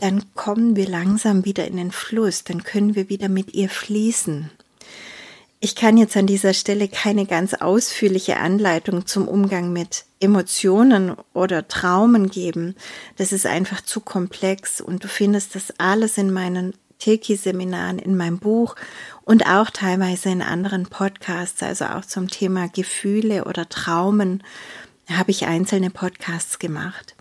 dann 0.00 0.32
kommen 0.34 0.76
wir 0.76 0.88
langsam 0.88 1.44
wieder 1.44 1.66
in 1.66 1.76
den 1.76 1.90
Fluss, 1.90 2.44
dann 2.44 2.62
können 2.62 2.94
wir 2.94 3.08
wieder 3.08 3.28
mit 3.28 3.54
ihr 3.54 3.68
fließen. 3.68 4.50
Ich 5.60 5.74
kann 5.74 5.96
jetzt 5.96 6.16
an 6.16 6.28
dieser 6.28 6.54
Stelle 6.54 6.86
keine 6.86 7.26
ganz 7.26 7.52
ausführliche 7.54 8.36
Anleitung 8.36 9.06
zum 9.06 9.26
Umgang 9.26 9.72
mit 9.72 10.04
Emotionen 10.20 11.16
oder 11.34 11.66
Traumen 11.66 12.30
geben. 12.30 12.76
Das 13.16 13.32
ist 13.32 13.44
einfach 13.44 13.80
zu 13.80 14.00
komplex 14.00 14.80
und 14.80 15.02
du 15.02 15.08
findest 15.08 15.56
das 15.56 15.74
alles 15.78 16.16
in 16.16 16.32
meinen 16.32 16.74
Teki-Seminaren, 16.98 17.98
in 17.98 18.16
meinem 18.16 18.38
Buch 18.38 18.74
und 19.22 19.46
auch 19.46 19.70
teilweise 19.70 20.30
in 20.30 20.42
anderen 20.42 20.86
Podcasts, 20.86 21.62
also 21.62 21.86
auch 21.86 22.04
zum 22.04 22.28
Thema 22.28 22.68
Gefühle 22.68 23.44
oder 23.44 23.68
Traumen, 23.68 24.42
habe 25.08 25.30
ich 25.30 25.46
einzelne 25.46 25.90
Podcasts 25.90 26.58
gemacht. 26.58 27.14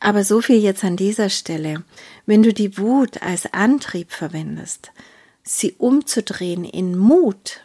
Aber 0.00 0.24
so 0.24 0.40
viel 0.40 0.58
jetzt 0.58 0.84
an 0.84 0.96
dieser 0.96 1.30
Stelle. 1.30 1.82
Wenn 2.26 2.42
du 2.42 2.52
die 2.52 2.76
Wut 2.78 3.22
als 3.22 3.52
Antrieb 3.52 4.12
verwendest, 4.12 4.92
sie 5.42 5.72
umzudrehen 5.72 6.64
in 6.64 6.96
Mut. 6.96 7.60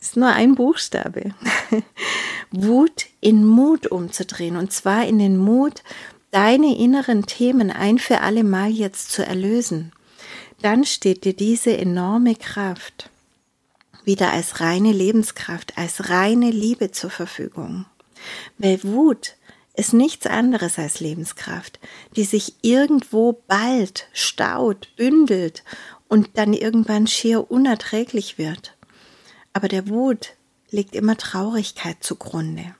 ist 0.00 0.16
nur 0.16 0.28
ein 0.28 0.54
Buchstabe. 0.54 1.34
Wut 2.50 3.06
in 3.20 3.46
Mut 3.46 3.86
umzudrehen. 3.86 4.56
Und 4.56 4.72
zwar 4.72 5.06
in 5.06 5.18
den 5.18 5.36
Mut, 5.36 5.82
deine 6.30 6.76
inneren 6.76 7.24
Themen 7.26 7.70
ein 7.70 7.98
für 7.98 8.20
alle 8.20 8.44
Mal 8.44 8.70
jetzt 8.70 9.10
zu 9.10 9.24
erlösen. 9.24 9.92
Dann 10.60 10.84
steht 10.84 11.24
dir 11.24 11.34
diese 11.34 11.76
enorme 11.76 12.34
Kraft 12.34 13.10
wieder 14.04 14.32
als 14.32 14.60
reine 14.60 14.92
Lebenskraft, 14.92 15.76
als 15.76 16.08
reine 16.08 16.50
Liebe 16.50 16.90
zur 16.90 17.10
Verfügung. 17.10 17.84
Weil 18.56 18.82
Wut 18.82 19.36
ist 19.74 19.92
nichts 19.92 20.26
anderes 20.26 20.78
als 20.78 20.98
Lebenskraft, 20.98 21.78
die 22.16 22.24
sich 22.24 22.54
irgendwo 22.62 23.40
bald, 23.46 24.08
staut, 24.12 24.88
bündelt 24.96 25.62
und 26.08 26.30
dann 26.34 26.52
irgendwann 26.52 27.06
schier 27.06 27.50
unerträglich 27.50 28.38
wird. 28.38 28.76
Aber 29.52 29.68
der 29.68 29.88
Wut 29.88 30.30
liegt 30.70 30.96
immer 30.96 31.16
Traurigkeit 31.16 31.98
zugrunde. 32.00 32.74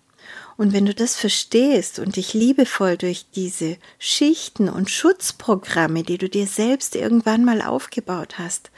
Und 0.58 0.74
wenn 0.74 0.84
du 0.86 0.92
das 0.92 1.16
verstehst 1.16 2.00
und 2.00 2.16
dich 2.16 2.34
liebevoll 2.34 2.96
durch 2.96 3.26
diese 3.32 3.76
Schichten 4.00 4.68
und 4.68 4.90
Schutzprogramme, 4.90 6.02
die 6.02 6.18
du 6.18 6.28
dir 6.28 6.48
selbst 6.48 6.96
irgendwann 6.96 7.44
mal 7.44 7.62
aufgebaut 7.62 8.40
hast, 8.40 8.72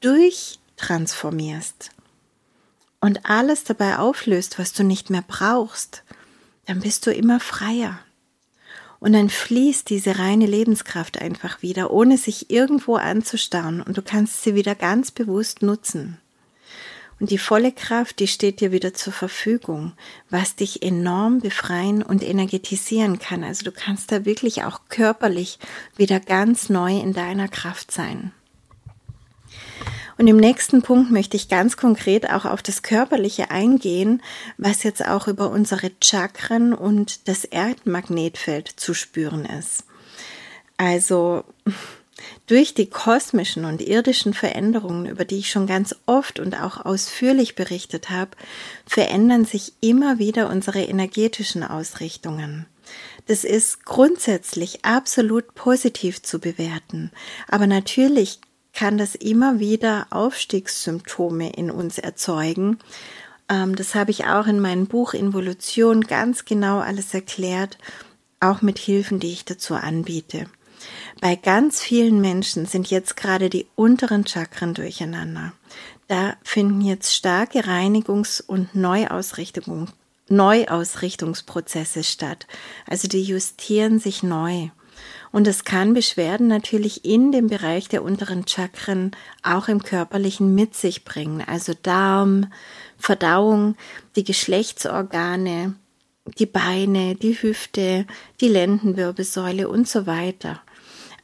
durchtransformierst 0.00 1.90
und 3.00 3.26
alles 3.26 3.64
dabei 3.64 3.98
auflöst, 3.98 4.58
was 4.58 4.72
du 4.72 4.84
nicht 4.84 5.10
mehr 5.10 5.22
brauchst, 5.28 6.02
dann 6.64 6.80
bist 6.80 7.06
du 7.06 7.12
immer 7.12 7.40
freier. 7.40 7.98
Und 8.98 9.12
dann 9.12 9.28
fließt 9.28 9.90
diese 9.90 10.18
reine 10.18 10.46
Lebenskraft 10.46 11.20
einfach 11.20 11.60
wieder, 11.60 11.90
ohne 11.90 12.16
sich 12.16 12.50
irgendwo 12.50 12.96
anzustauen 12.96 13.82
und 13.82 13.98
du 13.98 14.02
kannst 14.02 14.44
sie 14.44 14.54
wieder 14.54 14.74
ganz 14.74 15.10
bewusst 15.10 15.60
nutzen. 15.60 16.16
Und 17.20 17.30
die 17.30 17.38
volle 17.38 17.72
Kraft, 17.72 18.20
die 18.20 18.28
steht 18.28 18.60
dir 18.60 18.70
wieder 18.70 18.94
zur 18.94 19.12
Verfügung, 19.12 19.92
was 20.30 20.54
dich 20.54 20.82
enorm 20.82 21.40
befreien 21.40 22.02
und 22.02 22.22
energetisieren 22.22 23.18
kann. 23.18 23.42
Also 23.42 23.64
du 23.64 23.72
kannst 23.72 24.12
da 24.12 24.24
wirklich 24.24 24.62
auch 24.62 24.82
körperlich 24.88 25.58
wieder 25.96 26.20
ganz 26.20 26.68
neu 26.68 26.98
in 26.98 27.12
deiner 27.12 27.48
Kraft 27.48 27.90
sein. 27.90 28.32
Und 30.16 30.26
im 30.26 30.36
nächsten 30.36 30.82
Punkt 30.82 31.12
möchte 31.12 31.36
ich 31.36 31.48
ganz 31.48 31.76
konkret 31.76 32.28
auch 32.30 32.44
auf 32.44 32.60
das 32.60 32.82
Körperliche 32.82 33.52
eingehen, 33.52 34.20
was 34.56 34.82
jetzt 34.82 35.06
auch 35.06 35.28
über 35.28 35.50
unsere 35.50 35.92
Chakren 36.02 36.74
und 36.74 37.28
das 37.28 37.44
Erdmagnetfeld 37.44 38.68
zu 38.68 38.94
spüren 38.94 39.44
ist. 39.44 39.84
Also 40.76 41.44
durch 42.46 42.74
die 42.74 42.88
kosmischen 42.88 43.64
und 43.64 43.80
irdischen 43.80 44.34
Veränderungen, 44.34 45.06
über 45.06 45.24
die 45.24 45.38
ich 45.38 45.50
schon 45.50 45.66
ganz 45.66 45.94
oft 46.06 46.40
und 46.40 46.60
auch 46.60 46.84
ausführlich 46.84 47.54
berichtet 47.54 48.10
habe, 48.10 48.30
verändern 48.86 49.44
sich 49.44 49.74
immer 49.80 50.18
wieder 50.18 50.48
unsere 50.48 50.82
energetischen 50.82 51.62
Ausrichtungen. 51.62 52.66
Das 53.26 53.44
ist 53.44 53.84
grundsätzlich 53.84 54.84
absolut 54.84 55.54
positiv 55.54 56.22
zu 56.22 56.38
bewerten, 56.38 57.10
aber 57.46 57.66
natürlich 57.66 58.40
kann 58.72 58.96
das 58.96 59.14
immer 59.14 59.58
wieder 59.58 60.06
Aufstiegssymptome 60.10 61.50
in 61.50 61.70
uns 61.70 61.98
erzeugen. 61.98 62.78
Ähm, 63.48 63.74
das 63.74 63.94
habe 63.94 64.10
ich 64.10 64.26
auch 64.26 64.46
in 64.46 64.60
meinem 64.60 64.86
Buch 64.86 65.14
Involution 65.14 66.02
ganz 66.02 66.44
genau 66.44 66.78
alles 66.78 67.12
erklärt, 67.12 67.76
auch 68.40 68.62
mit 68.62 68.78
Hilfen, 68.78 69.18
die 69.18 69.32
ich 69.32 69.44
dazu 69.44 69.74
anbiete. 69.74 70.46
Bei 71.20 71.36
ganz 71.36 71.80
vielen 71.80 72.20
Menschen 72.20 72.66
sind 72.66 72.90
jetzt 72.90 73.16
gerade 73.16 73.50
die 73.50 73.66
unteren 73.74 74.26
Chakren 74.26 74.74
durcheinander. 74.74 75.52
Da 76.06 76.36
finden 76.42 76.80
jetzt 76.80 77.14
starke 77.14 77.64
Reinigungs- 77.64 78.42
und 78.42 78.74
Neuausrichtung, 78.74 79.88
Neuausrichtungsprozesse 80.28 82.04
statt. 82.04 82.46
Also 82.86 83.08
die 83.08 83.22
justieren 83.22 83.98
sich 83.98 84.22
neu. 84.22 84.70
Und 85.30 85.46
es 85.46 85.64
kann 85.64 85.92
Beschwerden 85.94 86.48
natürlich 86.48 87.04
in 87.04 87.32
dem 87.32 87.48
Bereich 87.48 87.88
der 87.88 88.02
unteren 88.02 88.46
Chakren 88.46 89.10
auch 89.42 89.68
im 89.68 89.82
körperlichen 89.82 90.54
mit 90.54 90.74
sich 90.74 91.04
bringen. 91.04 91.42
Also 91.46 91.74
Darm, 91.82 92.46
Verdauung, 92.96 93.76
die 94.16 94.24
Geschlechtsorgane, 94.24 95.74
die 96.38 96.46
Beine, 96.46 97.14
die 97.14 97.40
Hüfte, 97.40 98.06
die 98.40 98.48
Lendenwirbelsäule 98.48 99.68
und 99.68 99.88
so 99.88 100.06
weiter. 100.06 100.60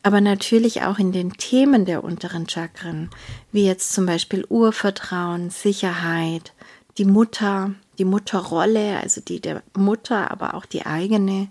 Aber 0.04 0.20
natürlich 0.20 0.82
auch 0.82 0.98
in 0.98 1.12
den 1.12 1.32
Themen 1.32 1.86
der 1.86 2.04
unteren 2.04 2.46
Chakren, 2.46 3.08
wie 3.52 3.64
jetzt 3.64 3.94
zum 3.94 4.04
Beispiel 4.04 4.44
Urvertrauen, 4.50 5.48
Sicherheit, 5.48 6.52
die 6.98 7.06
Mutter, 7.06 7.74
die 7.96 8.04
Mutterrolle, 8.04 9.00
also 9.00 9.22
die 9.22 9.40
der 9.40 9.62
Mutter, 9.74 10.30
aber 10.30 10.54
auch 10.54 10.66
die 10.66 10.84
eigene 10.84 11.48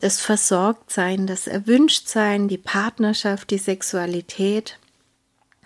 das 0.00 0.20
Versorgtsein, 0.20 1.26
das 1.26 1.46
Erwünschtsein, 1.46 2.48
die 2.48 2.58
Partnerschaft, 2.58 3.50
die 3.50 3.58
Sexualität. 3.58 4.78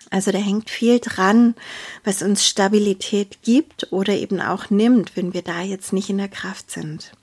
Also 0.09 0.31
da 0.31 0.37
hängt 0.37 0.69
viel 0.69 0.99
dran, 0.99 1.55
was 2.03 2.21
uns 2.21 2.45
Stabilität 2.45 3.41
gibt 3.41 3.93
oder 3.93 4.13
eben 4.13 4.41
auch 4.41 4.69
nimmt, 4.69 5.15
wenn 5.15 5.33
wir 5.33 5.43
da 5.43 5.61
jetzt 5.61 5.93
nicht 5.93 6.09
in 6.09 6.17
der 6.17 6.27
Kraft 6.27 6.71
sind. 6.71 7.13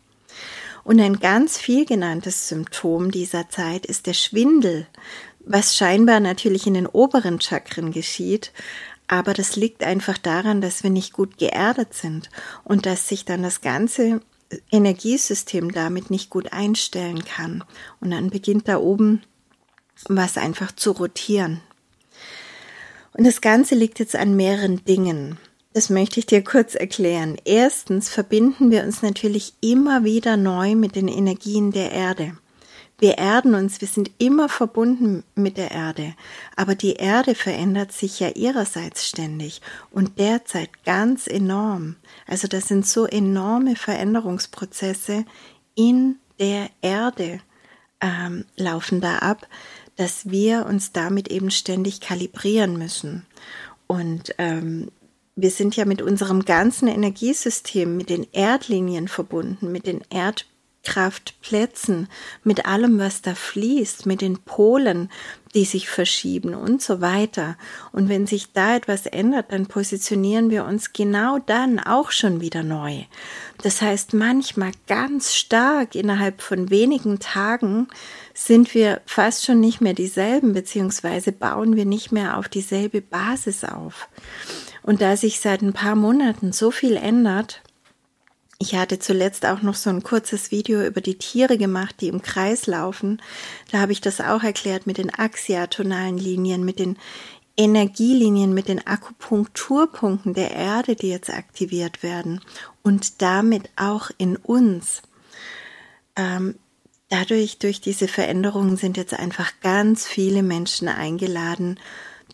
Und 0.89 1.03
ein 1.03 1.21
ganz 1.21 1.59
viel 1.59 1.85
genanntes 1.85 2.49
Symptom 2.49 3.11
dieser 3.11 3.51
Zeit 3.51 3.85
ist 3.85 4.07
der 4.07 4.15
Schwindel, 4.15 4.87
was 5.41 5.77
scheinbar 5.77 6.19
natürlich 6.19 6.67
in 6.67 6.73
den 6.73 6.87
oberen 6.87 7.43
Chakren 7.43 7.93
geschieht, 7.93 8.53
aber 9.07 9.35
das 9.35 9.55
liegt 9.55 9.85
einfach 9.85 10.17
daran, 10.17 10.63
dass 10.63 10.83
wir 10.83 10.89
nicht 10.89 11.13
gut 11.13 11.37
geerdet 11.37 11.93
sind 11.93 12.31
und 12.65 12.87
dass 12.87 13.07
sich 13.07 13.27
dann 13.27 13.43
das 13.43 13.61
ganze 13.61 14.23
Energiesystem 14.73 15.73
damit 15.73 16.11
nicht 16.11 16.31
gut 16.31 16.55
einstellen 16.55 17.23
kann. 17.23 17.65
Und 18.01 18.11
dann 18.13 18.31
beginnt 18.31 18.67
da 18.67 18.79
oben 18.79 19.21
was 20.09 20.39
einfach 20.39 20.73
zu 20.73 20.93
rotieren. 20.93 21.61
Und 23.13 23.27
das 23.27 23.43
Ganze 23.43 23.75
liegt 23.75 23.99
jetzt 23.99 24.17
an 24.17 24.37
mehreren 24.37 24.83
Dingen. 24.87 25.37
Das 25.79 25.91
möchte 25.91 26.19
ich 26.19 26.27
dir 26.27 26.43
kurz 26.43 26.75
erklären. 26.75 27.37
Erstens 27.45 28.09
verbinden 28.09 28.73
wir 28.73 28.83
uns 28.83 29.01
natürlich 29.01 29.55
immer 29.61 30.03
wieder 30.03 30.37
neu 30.37 30.75
mit 30.75 30.97
den 30.97 31.07
Energien 31.07 31.71
der 31.71 31.93
Erde. 31.93 32.37
Wir 32.99 33.17
erden 33.19 33.55
uns, 33.55 33.81
wir 33.81 33.87
sind 33.87 34.11
immer 34.19 34.49
verbunden 34.49 35.23
mit 35.37 35.57
der 35.57 35.71
Erde, 35.71 36.17
aber 36.57 36.75
die 36.75 36.95
Erde 36.95 37.37
verändert 37.37 37.93
sich 37.93 38.19
ja 38.19 38.31
ihrerseits 38.31 39.07
ständig 39.07 39.63
und 39.93 40.19
derzeit 40.19 40.85
ganz 40.85 41.29
enorm. 41.29 41.95
Also 42.27 42.49
das 42.49 42.67
sind 42.67 42.85
so 42.85 43.07
enorme 43.07 43.77
Veränderungsprozesse 43.77 45.27
in 45.77 46.17
der 46.41 46.71
Erde 46.83 47.39
ähm, 48.01 48.47
laufen 48.57 49.01
da 49.01 49.19
ab, 49.19 49.47
dass 49.95 50.29
wir 50.29 50.67
uns 50.67 50.91
damit 50.91 51.29
eben 51.29 51.53
ständig 51.53 52.01
kalibrieren 52.01 52.79
müssen. 52.79 53.25
Und 53.87 54.35
ähm, 54.39 54.91
wir 55.41 55.51
sind 55.51 55.77
ja 55.77 55.85
mit 55.85 56.03
unserem 56.03 56.45
ganzen 56.45 56.89
Energiesystem, 56.89 57.97
mit 57.97 58.11
den 58.11 58.27
Erdlinien 58.33 59.07
verbunden, 59.07 59.71
mit 59.71 59.87
den 59.87 60.01
Erd 60.11 60.47
Kraftplätzen, 60.83 62.09
mit 62.45 62.67
allem, 62.67 62.99
was 62.99 63.21
da 63.21 63.35
fließt, 63.35 64.07
mit 64.07 64.21
den 64.21 64.39
Polen, 64.39 65.11
die 65.55 65.65
sich 65.65 65.89
verschieben 65.89 66.55
und 66.55 66.81
so 66.81 67.01
weiter. 67.01 67.57
Und 67.93 68.09
wenn 68.09 68.27
sich 68.27 68.53
da 68.53 68.77
etwas 68.77 69.07
ändert, 69.07 69.53
dann 69.53 69.67
positionieren 69.67 70.51
wir 70.51 70.65
uns 70.65 70.93
genau 70.93 71.39
dann 71.41 71.79
auch 71.79 72.11
schon 72.11 72.41
wieder 72.41 72.63
neu. 72.63 73.05
Das 73.63 73.83
heißt, 73.83 74.15
manchmal 74.15 74.73
ganz 74.87 75.35
stark 75.35 75.95
innerhalb 75.95 76.41
von 76.41 76.71
wenigen 76.71 77.19
Tagen 77.19 77.89
sind 78.33 78.73
wir 78.75 79.03
fast 79.05 79.45
schon 79.45 79.61
nicht 79.61 79.81
mehr 79.81 79.95
dieselben, 79.95 80.53
beziehungsweise 80.53 81.33
bauen 81.33 81.77
wir 81.77 81.85
nicht 81.85 82.13
mehr 82.13 82.39
auf 82.39 82.49
dieselbe 82.49 83.03
Basis 83.03 83.63
auf. 83.63 84.09
Und 84.89 85.03
da 85.03 85.19
sich 85.19 85.41
seit 85.41 85.61
ein 85.61 85.75
paar 85.75 85.97
Monaten 85.97 86.51
so 86.51 86.71
viel 86.71 86.97
ändert, 86.97 87.61
ich 88.59 88.75
hatte 88.75 88.99
zuletzt 88.99 89.45
auch 89.45 89.61
noch 89.61 89.75
so 89.75 89.91
ein 89.91 90.03
kurzes 90.03 90.51
Video 90.51 90.83
über 90.83 91.03
die 91.03 91.19
Tiere 91.19 91.59
gemacht, 91.59 91.97
die 92.01 92.09
im 92.09 92.23
Kreis 92.23 92.67
laufen. 92.67 93.21
Da 93.71 93.81
habe 93.81 93.93
ich 93.93 94.01
das 94.01 94.23
auch 94.23 94.43
erklärt 94.43 94.87
mit 94.87 94.97
den 94.97 95.13
axiatonalen 95.13 96.17
Linien, 96.17 96.65
mit 96.65 96.79
den 96.79 96.97
Energielinien, 97.55 98.55
mit 98.55 98.69
den 98.69 98.87
Akupunkturpunkten 98.87 100.33
der 100.33 100.53
Erde, 100.53 100.97
die 100.97 101.11
jetzt 101.11 101.29
aktiviert 101.29 102.03
werden 102.03 102.41
und 102.83 103.21
damit 103.21 103.69
auch 103.77 104.11
in 104.17 104.37
uns. 104.37 105.03
Ähm, 106.17 106.55
dadurch, 107.11 107.59
durch 107.59 107.83
diese 107.83 108.09
Veränderungen 108.09 108.79
sind 108.79 108.97
jetzt 108.97 109.13
einfach 109.13 109.53
ganz 109.61 110.07
viele 110.07 110.43
Menschen 110.43 110.89
eingeladen, 110.89 111.79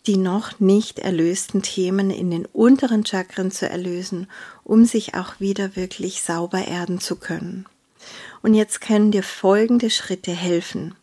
die 0.07 0.17
noch 0.17 0.59
nicht 0.59 0.99
erlösten 0.99 1.61
Themen 1.61 2.11
in 2.11 2.31
den 2.31 2.45
unteren 2.45 3.05
Chakren 3.05 3.51
zu 3.51 3.67
erlösen, 3.69 4.27
um 4.63 4.85
sich 4.85 5.15
auch 5.15 5.39
wieder 5.39 5.75
wirklich 5.75 6.21
sauber 6.21 6.67
erden 6.67 6.99
zu 6.99 7.15
können. 7.15 7.65
Und 8.41 8.53
jetzt 8.53 8.81
können 8.81 9.11
dir 9.11 9.23
folgende 9.23 9.89
Schritte 9.89 10.31
helfen. 10.31 10.95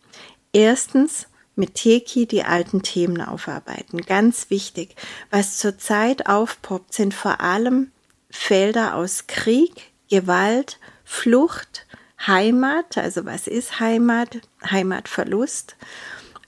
Erstens, 0.53 1.27
mit 1.55 1.75
Teki 1.75 2.25
die 2.25 2.43
alten 2.43 2.81
Themen 2.81 3.21
aufarbeiten. 3.21 4.01
Ganz 4.01 4.49
wichtig. 4.49 4.95
Was 5.29 5.57
zurzeit 5.57 6.27
aufpoppt, 6.27 6.93
sind 6.93 7.13
vor 7.13 7.41
allem 7.41 7.91
Felder 8.29 8.95
aus 8.95 9.27
Krieg, 9.27 9.91
Gewalt, 10.09 10.79
Flucht, 11.03 11.85
Heimat, 12.25 12.97
also 12.97 13.25
was 13.25 13.47
ist 13.47 13.79
Heimat, 13.79 14.41
Heimatverlust 14.63 15.75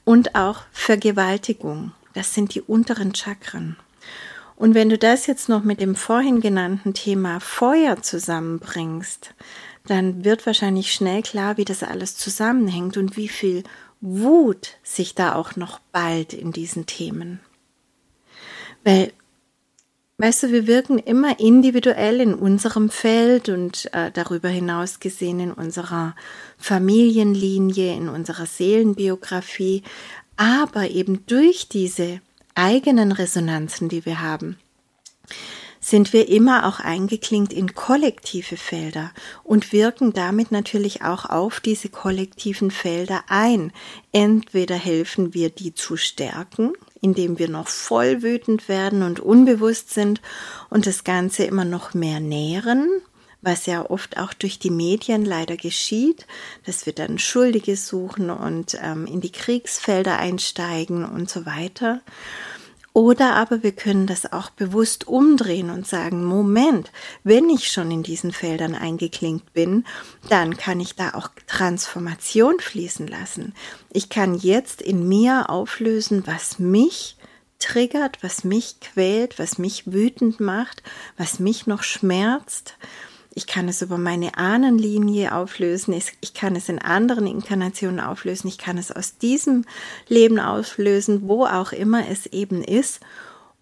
und 0.06 0.36
auch 0.36 0.62
Vergewaltigung. 0.72 1.92
Das 2.16 2.34
sind 2.34 2.56
die 2.56 2.62
unteren 2.62 3.14
Chakren. 3.14 3.76
Und 4.56 4.74
wenn 4.74 4.90
du 4.90 4.98
das 4.98 5.28
jetzt 5.28 5.50
noch 5.50 5.64
mit 5.64 5.82
dem 5.82 5.96
vorhin 5.96 6.40
genannten 6.40 6.94
Thema 6.94 7.40
Feuer 7.40 8.02
zusammenbringst, 8.02 9.36
dann 9.86 10.24
wird 10.24 10.46
wahrscheinlich 10.46 10.94
schnell 10.94 11.22
klar, 11.22 11.58
wie 11.58 11.66
das 11.66 11.84
alles 11.84 12.18
zusammenhängt 12.18 12.98
und 12.98 13.18
wie 13.18 13.28
viel 13.28 13.64
Wut 14.02 14.78
sich 14.82 15.14
da 15.14 15.36
auch 15.36 15.56
noch 15.56 15.80
bald 15.92 16.34
in 16.34 16.52
diesen 16.52 16.86
Themen. 16.86 17.40
Weil, 18.84 19.12
weißt 20.18 20.44
du, 20.44 20.52
wir 20.52 20.68
wirken 20.68 21.00
immer 21.00 21.40
individuell 21.40 22.22
in 22.22 22.34
unserem 22.34 22.90
Feld 22.90 23.50
und 23.50 23.94
äh, 23.94 24.12
darüber 24.12 24.50
hinaus 24.50 25.00
gesehen 25.00 25.40
in 25.40 25.52
unserer 25.52 26.16
Familienlinie, 26.58 27.94
in 27.96 28.10
unserer 28.10 28.46
Seelenbiografie, 28.46 29.84
aber 30.38 30.90
eben 30.90 31.26
durch 31.26 31.70
diese 31.70 32.22
eigenen 32.56 33.12
Resonanzen, 33.12 33.90
die 33.90 34.06
wir 34.06 34.22
haben, 34.22 34.58
sind 35.86 36.14
wir 36.14 36.28
immer 36.30 36.66
auch 36.66 36.80
eingeklinkt 36.80 37.54
in 37.54 37.76
kollektive 37.76 38.58
Felder 38.58 39.12
und 39.44 39.72
wirken 39.72 40.14
damit 40.14 40.52
natürlich 40.52 41.04
auch 41.04 41.26
auf 41.30 41.60
diese 41.60 41.90
kollektiven 41.90 42.72
Felder 42.72 43.24
ein. 43.28 43.72
Entweder 44.12 44.76
helfen 44.76 45.36
wir 45.36 45.52
die 45.52 45.76
zu 45.76 45.96
stärken, 45.96 46.74
indem 47.02 47.38
wir 47.38 47.50
noch 47.50 47.68
voll 47.68 48.24
wütend 48.24 48.68
werden 48.68 49.04
und 49.04 49.20
unbewusst 49.20 49.94
sind 49.94 50.22
und 50.72 50.88
das 50.88 51.04
Ganze 51.04 51.44
immer 51.44 51.66
noch 51.66 51.94
mehr 51.94 52.20
nähren, 52.20 52.90
was 53.46 53.68
ja 53.68 53.90
oft 53.90 54.18
auch 54.18 54.34
durch 54.34 54.60
die 54.60 54.72
Medien 54.72 55.24
leider 55.24 55.56
geschieht, 55.56 56.26
dass 56.66 56.86
wir 56.86 56.94
dann 56.94 57.20
Schuldige 57.20 57.78
suchen 57.78 58.32
und 58.32 58.78
ähm, 58.82 59.06
in 59.06 59.22
die 59.22 59.32
Kriegsfelder 59.32 60.18
einsteigen 60.18 61.06
und 61.06 61.30
so 61.30 61.46
weiter. 61.46 62.02
Oder 62.92 63.36
aber 63.36 63.62
wir 63.62 63.74
können 63.74 64.08
das 64.08 64.32
auch 64.32 64.50
bewusst 64.50 65.08
umdrehen 65.08 65.70
und 65.70 65.86
sagen, 65.86 66.24
Moment, 66.24 66.92
wenn 67.24 67.50
ich 67.50 67.70
schon 67.70 67.92
in 67.92 68.04
diesen 68.04 68.32
Feldern 68.32 68.74
eingeklinkt 68.74 69.52
bin, 69.54 69.86
dann 70.30 70.56
kann 70.56 70.80
ich 70.80 70.96
da 70.96 71.14
auch 71.14 71.30
Transformation 71.46 72.60
fließen 72.60 73.06
lassen. 73.06 73.54
Ich 73.92 74.10
kann 74.10 74.34
jetzt 74.34 74.82
in 74.82 75.08
mir 75.08 75.50
auflösen, 75.50 76.24
was 76.26 76.58
mich 76.58 77.18
triggert, 77.60 78.24
was 78.24 78.44
mich 78.44 78.80
quält, 78.80 79.40
was 79.40 79.58
mich 79.58 79.92
wütend 79.92 80.40
macht, 80.40 80.82
was 81.18 81.40
mich 81.40 81.68
noch 81.68 81.84
schmerzt 81.84 82.78
ich 83.38 83.48
kann 83.48 83.68
es 83.68 83.82
über 83.82 83.98
meine 83.98 84.38
Ahnenlinie 84.38 85.36
auflösen, 85.36 85.94
ich 85.94 86.34
kann 86.34 86.56
es 86.56 86.70
in 86.70 86.80
anderen 86.80 87.28
Inkarnationen 87.28 88.00
auflösen, 88.00 88.48
ich 88.48 88.58
kann 88.58 88.78
es 88.78 88.94
aus 88.94 89.18
diesem 89.18 89.66
Leben 90.08 90.40
auflösen, 90.40 91.28
wo 91.28 91.46
auch 91.46 91.74
immer 91.74 92.08
es 92.08 92.26
eben 92.28 92.64
ist. 92.64 93.02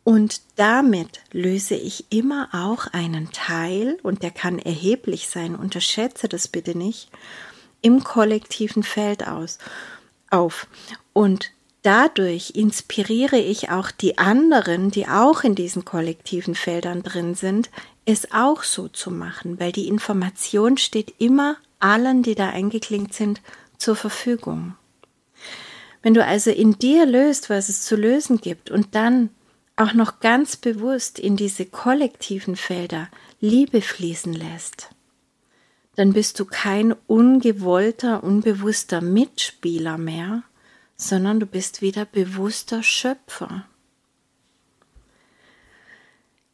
Und 0.03 0.41
damit 0.57 1.21
löse 1.31 1.75
ich 1.75 2.05
immer 2.11 2.49
auch 2.51 2.87
einen 2.93 3.31
Teil, 3.31 3.97
und 4.03 4.21
der 4.21 4.31
kann 4.31 4.59
erheblich 4.59 5.27
sein, 5.27 5.55
unterschätze 5.55 6.29
das 6.29 6.47
bitte 6.47 6.77
nicht, 6.77 7.09
im 7.81 8.03
kollektiven 8.03 8.83
Feld 8.83 9.27
aus, 9.27 9.57
auf. 10.29 10.67
Und 11.13 11.51
dadurch 11.81 12.51
inspiriere 12.51 13.37
ich 13.37 13.71
auch 13.71 13.89
die 13.89 14.19
anderen, 14.19 14.91
die 14.91 15.07
auch 15.07 15.43
in 15.43 15.55
diesen 15.55 15.83
kollektiven 15.83 16.53
Feldern 16.53 17.01
drin 17.01 17.33
sind, 17.33 17.71
es 18.05 18.31
auch 18.31 18.63
so 18.63 18.87
zu 18.87 19.11
machen, 19.11 19.59
weil 19.59 19.71
die 19.71 19.87
Information 19.87 20.77
steht 20.77 21.15
immer 21.19 21.57
allen, 21.79 22.23
die 22.23 22.35
da 22.35 22.49
eingeklinkt 22.49 23.13
sind, 23.13 23.41
zur 23.77 23.95
Verfügung. 23.95 24.75
Wenn 26.01 26.13
du 26.13 26.23
also 26.23 26.51
in 26.51 26.77
dir 26.77 27.05
löst, 27.05 27.49
was 27.49 27.69
es 27.69 27.83
zu 27.83 27.95
lösen 27.95 28.39
gibt 28.39 28.69
und 28.69 28.95
dann 28.95 29.29
auch 29.75 29.93
noch 29.93 30.19
ganz 30.19 30.55
bewusst 30.55 31.17
in 31.17 31.35
diese 31.35 31.65
kollektiven 31.65 32.55
Felder 32.55 33.09
Liebe 33.39 33.81
fließen 33.81 34.33
lässt, 34.33 34.89
dann 35.95 36.13
bist 36.13 36.39
du 36.39 36.45
kein 36.45 36.93
ungewollter, 37.07 38.23
unbewusster 38.23 39.01
Mitspieler 39.01 39.97
mehr, 39.97 40.43
sondern 40.95 41.39
du 41.39 41.45
bist 41.45 41.81
wieder 41.81 42.05
bewusster 42.05 42.83
Schöpfer. 42.83 43.65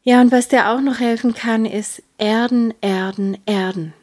Ja, 0.04 0.22
und 0.22 0.32
was 0.32 0.48
dir 0.48 0.70
auch 0.70 0.82
noch 0.82 1.00
helfen 1.00 1.34
kann, 1.34 1.66
ist 1.66 2.02
Erden, 2.18 2.74
Erden, 2.82 3.38
Erden. 3.46 3.94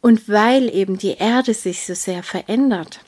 Und 0.00 0.28
weil 0.28 0.74
eben 0.74 0.96
die 0.98 1.16
Erde 1.16 1.54
sich 1.54 1.84
so 1.84 1.94
sehr 1.94 2.22
verändert, 2.22 3.00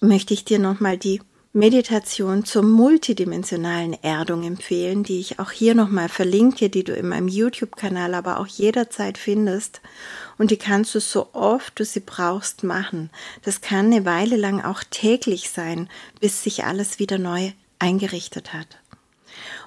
möchte 0.00 0.34
ich 0.34 0.44
dir 0.44 0.58
nochmal 0.58 0.98
die 0.98 1.20
Meditation 1.56 2.44
zur 2.44 2.64
multidimensionalen 2.64 3.96
Erdung 4.02 4.42
empfehlen, 4.42 5.04
die 5.04 5.20
ich 5.20 5.38
auch 5.38 5.52
hier 5.52 5.76
nochmal 5.76 6.08
verlinke, 6.08 6.68
die 6.68 6.82
du 6.82 6.92
in 6.92 7.08
meinem 7.08 7.28
YouTube-Kanal 7.28 8.14
aber 8.14 8.40
auch 8.40 8.48
jederzeit 8.48 9.18
findest. 9.18 9.80
Und 10.36 10.50
die 10.50 10.56
kannst 10.56 10.96
du 10.96 11.00
so 11.00 11.28
oft 11.32 11.78
du 11.78 11.84
sie 11.84 12.00
brauchst 12.00 12.64
machen. 12.64 13.08
Das 13.44 13.60
kann 13.60 13.86
eine 13.86 14.04
Weile 14.04 14.36
lang 14.36 14.62
auch 14.64 14.82
täglich 14.90 15.50
sein, 15.50 15.88
bis 16.18 16.42
sich 16.42 16.64
alles 16.64 16.98
wieder 16.98 17.18
neu 17.18 17.52
eingerichtet 17.78 18.52
hat. 18.52 18.78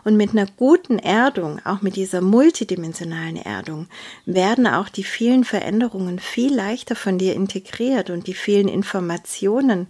Und 0.08 0.16
mit 0.16 0.30
einer 0.30 0.46
guten 0.46 1.00
Erdung, 1.00 1.60
auch 1.66 1.82
mit 1.82 1.98
dieser 1.98 2.22
multidimensionalen 2.22 3.36
Erdung, 3.36 3.88
werden 4.26 4.66
auch 4.66 4.88
die 4.88 5.04
vielen 5.04 5.44
Veränderungen 5.44 6.20
viel 6.20 6.56
leichter 6.56 6.96
von 6.96 7.18
dir 7.18 7.36
integriert 7.36 8.10
und 8.10 8.26
die 8.26 8.34
vielen 8.34 8.70
Informationen, 8.70 9.88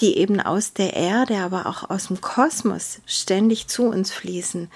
die 0.00 0.18
eben 0.18 0.40
aus 0.40 0.72
der 0.72 0.94
Erde, 0.94 1.36
aber 1.36 1.66
auch 1.66 1.88
aus 1.90 2.08
dem 2.08 2.20
Kosmos 2.20 3.02
ständig 3.06 3.68
zu 3.68 3.84
uns 3.84 4.10
fließen, 4.10 4.68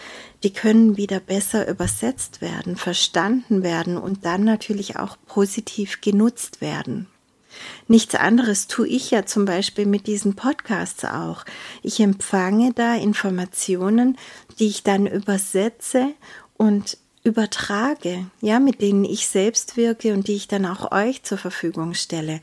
die 0.45 0.53
können 0.53 0.97
wieder 0.97 1.19
besser 1.19 1.67
übersetzt 1.69 2.41
werden, 2.41 2.77
verstanden 2.77 3.65
werden 3.65 3.99
und 3.99 4.25
dann 4.25 4.45
natürlich 4.45 4.97
auch 5.01 5.17
positiv 5.27 6.01
genutzt 6.01 6.61
werden. 6.61 7.09
Nichts 7.89 8.15
anderes 8.15 8.67
tue 8.67 8.89
ich 8.89 9.11
ja 9.11 9.27
zum 9.27 9.45
Beispiel 9.45 9.87
mit 9.87 10.07
diesen 10.07 10.35
Podcasts 10.37 11.05
auch. 11.05 11.45
Ich 11.83 12.01
empfange 12.01 12.73
da 12.75 12.95
Informationen, 12.95 14.19
die 14.59 14.67
ich 14.67 14.83
dann 14.83 15.07
übersetze 15.07 16.15
und 16.57 16.99
übertrage, 17.23 18.27
ja, 18.41 18.61
mit 18.61 18.81
denen 18.81 19.05
ich 19.05 19.27
selbst 19.27 19.77
wirke 19.77 20.13
und 20.13 20.29
die 20.29 20.37
ich 20.37 20.49
dann 20.49 20.65
auch 20.65 20.93
euch 20.93 21.23
zur 21.25 21.39
Verfügung 21.39 21.95
stelle. 21.95 22.41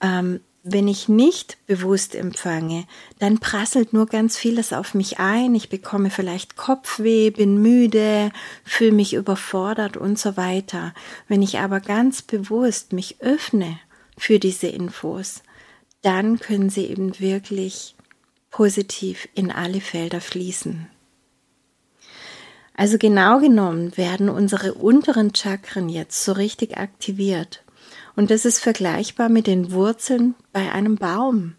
Ähm, 0.00 0.40
wenn 0.64 0.88
ich 0.88 1.08
nicht 1.08 1.56
bewusst 1.66 2.14
empfange, 2.14 2.84
dann 3.18 3.38
prasselt 3.38 3.92
nur 3.92 4.06
ganz 4.06 4.36
vieles 4.36 4.72
auf 4.72 4.92
mich 4.92 5.18
ein. 5.18 5.54
Ich 5.54 5.68
bekomme 5.68 6.10
vielleicht 6.10 6.56
Kopfweh, 6.56 7.30
bin 7.30 7.62
müde, 7.62 8.32
fühle 8.64 8.92
mich 8.92 9.14
überfordert 9.14 9.96
und 9.96 10.18
so 10.18 10.36
weiter. 10.36 10.92
Wenn 11.26 11.42
ich 11.42 11.58
aber 11.58 11.80
ganz 11.80 12.22
bewusst 12.22 12.92
mich 12.92 13.16
öffne 13.20 13.78
für 14.18 14.38
diese 14.38 14.68
Infos, 14.68 15.42
dann 16.02 16.38
können 16.38 16.70
sie 16.70 16.86
eben 16.86 17.18
wirklich 17.18 17.94
positiv 18.50 19.28
in 19.34 19.50
alle 19.50 19.80
Felder 19.80 20.20
fließen. 20.20 20.88
Also 22.74 22.96
genau 22.96 23.40
genommen 23.40 23.96
werden 23.96 24.28
unsere 24.28 24.74
unteren 24.74 25.34
Chakren 25.34 25.88
jetzt 25.88 26.24
so 26.24 26.32
richtig 26.32 26.78
aktiviert. 26.78 27.64
Und 28.14 28.30
das 28.30 28.44
ist 28.44 28.60
vergleichbar 28.60 29.28
mit 29.28 29.46
den 29.46 29.72
Wurzeln 29.72 30.34
bei 30.52 30.70
einem 30.70 30.96
Baum. 30.96 31.54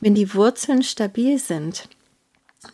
Wenn 0.00 0.14
die 0.14 0.34
Wurzeln 0.34 0.82
stabil 0.82 1.38
sind, 1.38 1.88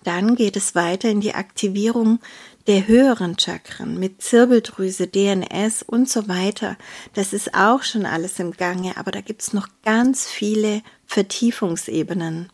dann 0.05 0.35
geht 0.35 0.57
es 0.57 0.75
weiter 0.75 1.11
in 1.11 1.21
die 1.21 1.35
Aktivierung 1.35 2.21
der 2.67 2.87
höheren 2.87 3.39
Chakren 3.39 3.99
mit 3.99 4.23
Zirbeldrüse, 4.23 5.07
DNS 5.07 5.83
und 5.83 6.09
so 6.09 6.29
weiter. 6.29 6.77
Das 7.15 7.33
ist 7.33 7.55
auch 7.55 7.83
schon 7.83 8.07
alles 8.07 8.39
im 8.39 8.53
Gange, 8.53 8.97
aber 8.97 9.11
da 9.11 9.21
gibt 9.21 9.43
es 9.43 9.53
noch 9.53 9.69
ganz 9.85 10.27
viele 10.27 10.83
Vertiefungsebenen. 11.07 12.51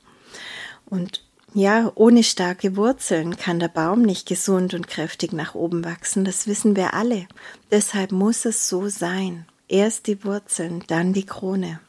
Und 0.87 1.23
ja, 1.55 1.91
ohne 1.95 2.23
starke 2.23 2.77
Wurzeln 2.77 3.37
kann 3.37 3.59
der 3.59 3.69
Baum 3.69 4.03
nicht 4.03 4.29
gesund 4.29 4.75
und 4.75 4.89
kräftig 4.89 5.33
nach 5.33 5.55
oben 5.55 5.85
wachsen, 5.85 6.25
das 6.25 6.47
wissen 6.47 6.77
wir 6.77 6.95
alle. 6.95 7.27
Deshalb 7.71 8.13
muss 8.13 8.45
es 8.45 8.69
so 8.69 8.89
sein. 8.89 9.47
Erst 9.69 10.07
die 10.07 10.23
Wurzeln, 10.23 10.85
dann 10.87 11.13
die 11.13 11.27
Krone. 11.27 11.81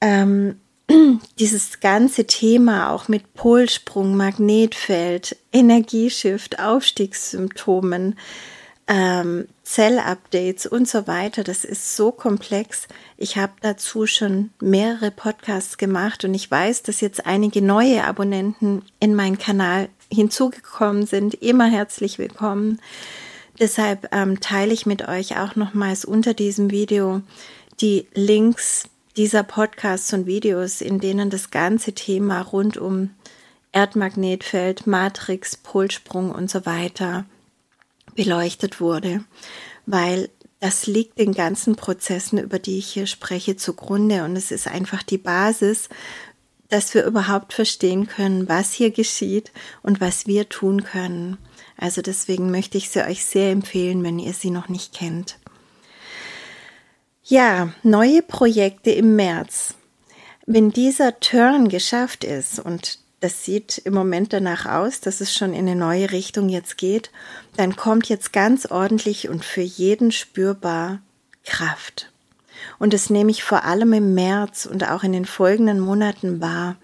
Ähm, 0.00 0.58
dieses 1.38 1.80
ganze 1.80 2.26
Thema 2.26 2.90
auch 2.90 3.08
mit 3.08 3.34
Polsprung, 3.34 4.16
Magnetfeld, 4.16 5.36
Energieshift, 5.52 6.60
Aufstiegssymptomen, 6.60 8.16
ähm, 8.88 9.48
Zellupdates 9.64 10.66
und 10.66 10.88
so 10.88 11.08
weiter, 11.08 11.42
das 11.42 11.64
ist 11.64 11.96
so 11.96 12.12
komplex. 12.12 12.86
Ich 13.16 13.36
habe 13.36 13.52
dazu 13.60 14.06
schon 14.06 14.50
mehrere 14.60 15.10
Podcasts 15.10 15.76
gemacht 15.76 16.24
und 16.24 16.34
ich 16.34 16.48
weiß, 16.48 16.84
dass 16.84 17.00
jetzt 17.00 17.26
einige 17.26 17.62
neue 17.62 18.04
Abonnenten 18.04 18.82
in 19.00 19.14
meinen 19.16 19.38
Kanal 19.38 19.88
hinzugekommen 20.12 21.06
sind. 21.06 21.34
Immer 21.34 21.66
herzlich 21.66 22.18
willkommen. 22.18 22.80
Deshalb 23.58 24.08
ähm, 24.12 24.40
teile 24.40 24.72
ich 24.72 24.86
mit 24.86 25.08
euch 25.08 25.38
auch 25.38 25.56
nochmals 25.56 26.04
unter 26.04 26.34
diesem 26.34 26.70
Video 26.70 27.22
die 27.80 28.06
Links 28.14 28.84
dieser 29.16 29.42
Podcasts 29.42 30.12
und 30.12 30.26
Videos, 30.26 30.80
in 30.80 31.00
denen 31.00 31.30
das 31.30 31.50
ganze 31.50 31.92
Thema 31.92 32.42
rund 32.42 32.76
um 32.76 33.10
Erdmagnetfeld, 33.72 34.86
Matrix, 34.86 35.56
Polsprung 35.56 36.30
und 36.30 36.50
so 36.50 36.66
weiter 36.66 37.24
beleuchtet 38.14 38.80
wurde, 38.80 39.24
weil 39.84 40.30
das 40.60 40.86
liegt 40.86 41.18
den 41.18 41.32
ganzen 41.32 41.76
Prozessen, 41.76 42.38
über 42.38 42.58
die 42.58 42.78
ich 42.78 42.86
hier 42.86 43.06
spreche, 43.06 43.56
zugrunde 43.56 44.24
und 44.24 44.36
es 44.36 44.50
ist 44.50 44.66
einfach 44.66 45.02
die 45.02 45.18
Basis, 45.18 45.88
dass 46.68 46.94
wir 46.94 47.04
überhaupt 47.04 47.52
verstehen 47.52 48.06
können, 48.06 48.48
was 48.48 48.72
hier 48.72 48.90
geschieht 48.90 49.52
und 49.82 50.00
was 50.00 50.26
wir 50.26 50.48
tun 50.48 50.82
können. 50.82 51.38
Also 51.76 52.02
deswegen 52.02 52.50
möchte 52.50 52.78
ich 52.78 52.88
sie 52.88 53.06
euch 53.06 53.24
sehr 53.24 53.52
empfehlen, 53.52 54.02
wenn 54.02 54.18
ihr 54.18 54.32
sie 54.32 54.50
noch 54.50 54.68
nicht 54.68 54.94
kennt. 54.94 55.38
Ja, 57.28 57.72
neue 57.82 58.22
Projekte 58.22 58.92
im 58.92 59.16
März. 59.16 59.74
Wenn 60.46 60.70
dieser 60.70 61.18
Turn 61.18 61.68
geschafft 61.68 62.22
ist, 62.22 62.60
und 62.60 63.00
das 63.18 63.44
sieht 63.44 63.78
im 63.78 63.94
Moment 63.94 64.32
danach 64.32 64.64
aus, 64.66 65.00
dass 65.00 65.20
es 65.20 65.34
schon 65.34 65.52
in 65.52 65.68
eine 65.68 65.74
neue 65.74 66.12
Richtung 66.12 66.48
jetzt 66.48 66.78
geht, 66.78 67.10
dann 67.56 67.74
kommt 67.74 68.08
jetzt 68.08 68.32
ganz 68.32 68.66
ordentlich 68.66 69.28
und 69.28 69.44
für 69.44 69.62
jeden 69.62 70.12
spürbar 70.12 71.00
Kraft. 71.44 72.12
Und 72.78 72.92
das 72.92 73.10
nehme 73.10 73.32
ich 73.32 73.42
vor 73.42 73.64
allem 73.64 73.92
im 73.92 74.14
März 74.14 74.64
und 74.64 74.88
auch 74.88 75.02
in 75.02 75.10
den 75.10 75.26
folgenden 75.26 75.80
Monaten 75.80 76.40
wahr, 76.40 76.76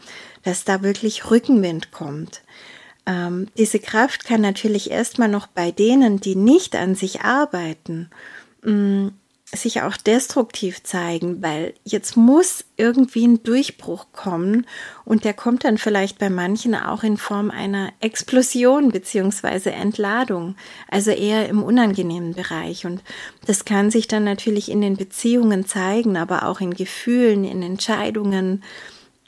dass 0.42 0.64
da 0.64 0.82
wirklich 0.82 1.30
Rückenwind 1.30 1.92
kommt. 1.92 2.42
Ähm, 3.06 3.46
diese 3.56 3.78
Kraft 3.78 4.24
kann 4.24 4.40
natürlich 4.40 4.90
erstmal 4.90 5.28
noch 5.28 5.46
bei 5.46 5.70
denen, 5.70 6.18
die 6.18 6.34
nicht 6.34 6.74
an 6.74 6.96
sich 6.96 7.20
arbeiten, 7.20 8.10
mh, 8.62 8.72
mm, 8.72 9.12
sich 9.54 9.82
auch 9.82 9.98
destruktiv 9.98 10.82
zeigen, 10.82 11.42
weil 11.42 11.74
jetzt 11.84 12.16
muss 12.16 12.64
irgendwie 12.78 13.26
ein 13.26 13.42
Durchbruch 13.42 14.06
kommen 14.12 14.66
und 15.04 15.24
der 15.24 15.34
kommt 15.34 15.64
dann 15.64 15.76
vielleicht 15.76 16.18
bei 16.18 16.30
manchen 16.30 16.74
auch 16.74 17.02
in 17.02 17.18
Form 17.18 17.50
einer 17.50 17.92
Explosion 18.00 18.90
beziehungsweise 18.90 19.72
Entladung, 19.72 20.56
also 20.88 21.10
eher 21.10 21.50
im 21.50 21.62
unangenehmen 21.62 22.32
Bereich. 22.32 22.86
Und 22.86 23.02
das 23.46 23.66
kann 23.66 23.90
sich 23.90 24.08
dann 24.08 24.24
natürlich 24.24 24.70
in 24.70 24.80
den 24.80 24.96
Beziehungen 24.96 25.66
zeigen, 25.66 26.16
aber 26.16 26.46
auch 26.46 26.60
in 26.60 26.72
Gefühlen, 26.72 27.44
in 27.44 27.62
Entscheidungen, 27.62 28.62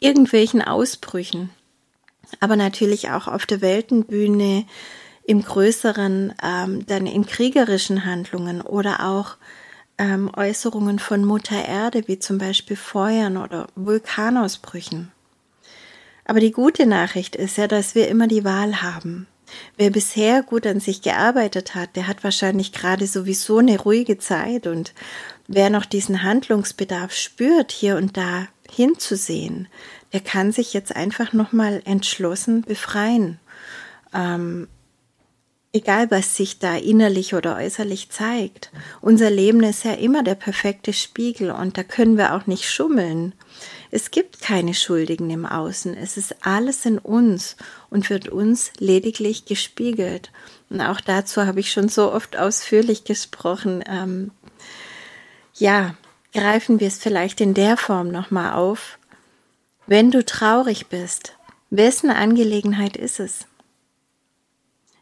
irgendwelchen 0.01 0.63
Ausbrüchen, 0.63 1.51
aber 2.41 2.57
natürlich 2.57 3.11
auch 3.11 3.29
auf 3.29 3.45
der 3.45 3.61
Weltenbühne, 3.61 4.65
im 5.27 5.43
größeren, 5.43 6.35
ähm, 6.43 6.87
dann 6.87 7.07
in 7.07 7.25
kriegerischen 7.27 8.05
Handlungen 8.05 8.61
oder 8.61 9.09
auch 9.09 9.37
ähm, 9.99 10.31
Äußerungen 10.35 10.99
von 10.99 11.25
Mutter 11.25 11.67
Erde, 11.67 12.05
wie 12.07 12.19
zum 12.19 12.39
Beispiel 12.39 12.77
Feuern 12.77 13.37
oder 13.37 13.69
Vulkanausbrüchen. 13.75 15.13
Aber 16.25 16.41
die 16.41 16.53
gute 16.53 16.87
Nachricht 16.87 17.37
ist 17.37 17.59
ja, 17.59 17.69
dass 17.69 17.95
wir 17.95 18.09
immer 18.09 18.27
die 18.27 18.45
Wahl 18.45 18.83
haben. 18.83 19.27
Wer 19.77 19.91
bisher 19.91 20.43
gut 20.43 20.67
an 20.67 20.81
sich 20.81 21.03
gearbeitet 21.03 21.75
hat, 21.75 21.97
der 21.97 22.07
hat 22.07 22.25
wahrscheinlich 22.25 22.73
gerade 22.73 23.07
sowieso 23.07 23.59
eine 23.59 23.79
ruhige 23.79 24.19
Zeit 24.19 24.67
und 24.67 24.95
wer 25.47 25.71
noch 25.71 25.85
diesen 25.85 26.23
Handlungsbedarf 26.23 27.13
spürt, 27.13 27.71
hier 27.71 27.97
und 27.97 28.17
da 28.17 28.49
hinzusehen, 28.71 29.69
der 30.13 30.21
kann 30.21 30.51
sich 30.51 30.73
jetzt 30.73 30.97
einfach 30.97 31.33
nochmal 31.33 31.83
entschlossen 31.85 32.63
befreien. 32.63 33.39
Ähm, 34.13 34.69
egal 35.75 36.11
was 36.11 36.37
sich 36.37 36.61
da 36.61 36.77
innerlich 36.77 37.35
oder 37.35 37.57
äußerlich 37.57 38.09
zeigt. 38.09 38.71
Unser 39.01 39.29
Leben 39.29 39.63
ist 39.65 39.85
ja 39.85 39.93
immer 39.93 40.23
der 40.23 40.37
perfekte 40.37 40.93
Spiegel 40.93 41.51
und 41.51 41.77
da 41.77 41.83
können 41.83 42.17
wir 42.17 42.35
auch 42.35 42.47
nicht 42.47 42.71
schummeln. 42.71 43.35
Es 43.91 44.13
gibt 44.13 44.41
keine 44.41 44.73
Schuldigen 44.73 45.31
im 45.31 45.45
Außen, 45.45 45.97
es 45.97 46.17
ist 46.17 46.47
alles 46.47 46.87
in 46.87 46.99
uns 46.99 47.57
und 47.91 48.09
wird 48.09 48.29
uns 48.29 48.73
lediglich 48.79 49.47
gespiegelt. 49.47 50.31
Und 50.71 50.81
auch 50.81 51.01
dazu 51.01 51.45
habe 51.45 51.61
ich 51.61 51.73
schon 51.73 51.89
so 51.89 52.13
oft 52.13 52.37
ausführlich 52.37 53.05
gesprochen. 53.05 53.83
Ähm, 53.87 54.31
ja, 55.55 55.95
greifen 56.33 56.79
wir 56.79 56.89
es 56.89 56.99
vielleicht 56.99 57.41
in 57.41 57.53
der 57.53 57.77
Form 57.77 58.11
nochmal 58.11 58.55
auf. 58.55 58.99
Wenn 59.87 60.13
du 60.13 60.25
traurig 60.25 60.87
bist, 60.87 61.37
wessen 61.71 62.11
Angelegenheit 62.11 62.97
ist 62.97 63.19
es? 63.19 63.47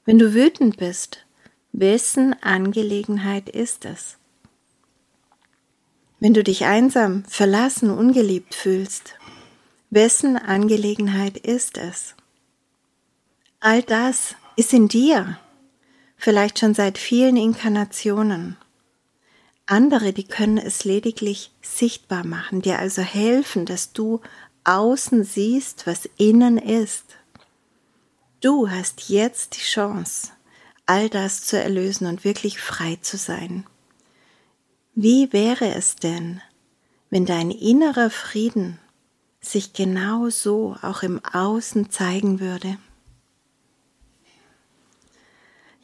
Wenn 0.05 0.19
du 0.19 0.35
wütend 0.35 0.79
bist, 0.79 1.25
wessen 1.71 2.35
Angelegenheit 2.43 3.49
ist 3.49 3.85
es? 3.85 4.19
Wenn 6.19 6.35
du 6.35 6.43
dich 6.43 6.65
einsam, 6.65 7.25
verlassen, 7.27 7.89
ungeliebt 7.89 8.57
fühlst, 8.57 9.15
wessen 9.91 10.37
Angelegenheit 10.37 11.37
ist 11.37 11.79
es? 11.79 12.17
All 13.61 13.83
das 13.83 14.35
ist 14.57 14.73
in 14.73 14.89
dir, 14.89 15.39
vielleicht 16.17 16.59
schon 16.59 16.75
seit 16.75 16.99
vielen 16.99 17.37
Inkarnationen. 17.37 18.57
Andere, 19.67 20.13
die 20.13 20.25
können 20.25 20.59
es 20.59 20.85
lediglich 20.85 21.53
sichtbar 21.63 22.27
machen, 22.27 22.61
dir 22.61 22.81
also 22.81 23.03
helfen, 23.03 23.67
dass 23.67 23.93
du 23.93 24.21
außen 24.65 25.23
siehst, 25.23 25.87
was 25.87 26.09
innen 26.17 26.59
ist. 26.59 27.05
Du 28.43 28.69
hast 28.69 29.09
jetzt 29.09 29.55
die 29.55 29.61
Chance, 29.61 30.33
all 30.85 31.09
das 31.09 31.45
zu 31.45 31.63
erlösen 31.63 32.09
und 32.09 32.25
wirklich 32.25 32.61
frei 32.61 32.99
zu 33.01 33.17
sein. 33.17 33.65
Wie 34.97 35.33
wäre 35.33 35.77
es 35.77 35.95
denn, 35.95 36.43
wenn 37.09 37.25
dein 37.25 37.53
innerer 37.53 38.11
Frieden 38.11 38.81
sich 39.41 39.75
genau 39.75 40.29
so 40.29 40.77
auch 40.83 41.05
im 41.05 41.25
Außen 41.25 41.91
zeigen 41.91 42.41
würde? 42.41 42.79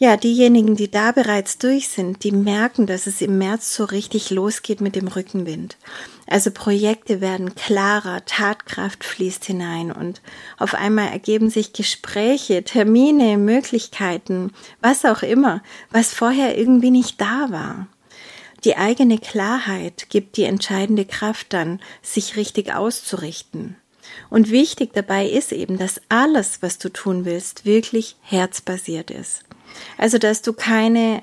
Ja, 0.01 0.17
diejenigen, 0.17 0.77
die 0.77 0.89
da 0.89 1.11
bereits 1.11 1.59
durch 1.59 1.89
sind, 1.89 2.23
die 2.23 2.31
merken, 2.31 2.87
dass 2.87 3.09
es 3.09 3.21
im 3.21 3.37
März 3.37 3.75
so 3.75 3.83
richtig 3.83 4.31
losgeht 4.31 4.81
mit 4.81 4.95
dem 4.95 5.09
Rückenwind. 5.09 5.77
Also 6.29 6.53
Projekte 6.53 7.21
werden 7.21 7.57
klarer, 7.57 8.25
Tatkraft 8.25 9.03
fließt 9.03 9.45
hinein 9.45 9.91
und 9.91 10.23
auf 10.57 10.75
einmal 10.75 11.09
ergeben 11.09 11.51
sich 11.51 11.73
Gespräche, 11.73 12.63
Termine, 12.63 13.39
Möglichkeiten, 13.39 14.53
was 14.81 15.05
auch 15.05 15.23
immer, 15.25 15.65
was 15.91 16.15
vorher 16.15 16.57
irgendwie 16.57 16.93
nicht 16.93 17.21
da 17.21 17.49
war. 17.51 17.89
Die 18.63 18.77
eigene 18.77 19.19
Klarheit 19.19 20.07
gibt 20.11 20.37
die 20.37 20.45
entscheidende 20.45 21.07
Kraft 21.07 21.53
dann, 21.53 21.81
sich 22.03 22.37
richtig 22.37 22.73
auszurichten. 22.73 23.75
Und 24.31 24.51
wichtig 24.51 24.93
dabei 24.93 25.27
ist 25.27 25.51
eben, 25.51 25.77
dass 25.77 26.01
alles, 26.09 26.63
was 26.63 26.79
du 26.79 26.89
tun 26.89 27.25
willst, 27.25 27.65
wirklich 27.65 28.15
herzbasiert 28.23 29.11
ist. 29.11 29.43
Also, 29.97 30.19
dass 30.19 30.43
du 30.43 30.53
keine 30.53 31.21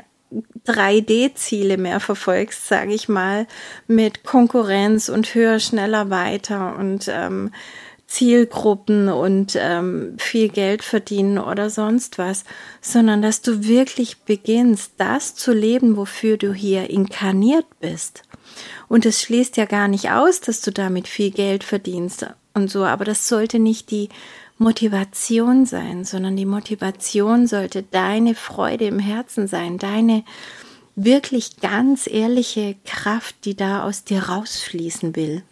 3D-Ziele 0.66 1.78
mehr 1.78 2.00
verfolgst, 2.00 2.68
sage 2.68 2.94
ich 2.94 3.08
mal, 3.08 3.48
mit 3.88 4.24
Konkurrenz 4.24 5.10
und 5.10 5.34
höher, 5.34 5.60
schneller, 5.60 6.10
weiter 6.10 6.76
und 6.78 7.08
ähm, 7.08 7.52
Zielgruppen 8.08 9.10
und 9.10 9.58
ähm, 9.60 10.16
viel 10.18 10.50
Geld 10.50 10.84
verdienen 10.84 11.40
oder 11.40 11.70
sonst 11.70 12.18
was, 12.18 12.44
sondern 12.80 13.22
dass 13.22 13.42
du 13.42 13.64
wirklich 13.64 14.20
beginnst, 14.20 14.94
das 14.98 15.36
zu 15.36 15.54
leben, 15.54 15.98
wofür 15.98 16.38
du 16.38 16.54
hier 16.54 16.90
inkarniert 16.90 17.66
bist. 17.80 18.24
Und 18.88 19.06
es 19.06 19.22
schließt 19.22 19.58
ja 19.58 19.66
gar 19.66 19.88
nicht 19.88 20.12
aus, 20.12 20.40
dass 20.40 20.62
du 20.62 20.72
damit 20.72 21.08
viel 21.08 21.32
Geld 21.32 21.64
verdienst 21.64 22.28
und 22.54 22.70
so, 22.70 22.86
aber 22.86 23.06
das 23.06 23.28
sollte 23.28 23.60
nicht 23.60 23.90
die 23.92 24.10
Motivation 24.58 25.66
sein, 25.66 26.06
sondern 26.06 26.36
die 26.36 26.46
Motivation 26.46 27.48
sollte 27.48 27.84
deine 27.84 28.36
Freude 28.36 28.86
im 28.86 29.00
Herzen 29.00 29.48
sein, 29.48 29.78
deine 29.78 30.24
wirklich 30.96 31.58
ganz 31.60 32.08
ehrliche 32.08 32.76
Kraft, 32.86 33.36
die 33.44 33.56
da 33.56 33.84
aus 33.84 34.06
dir 34.06 34.24
rausfließen 34.24 35.16
will. 35.16 35.44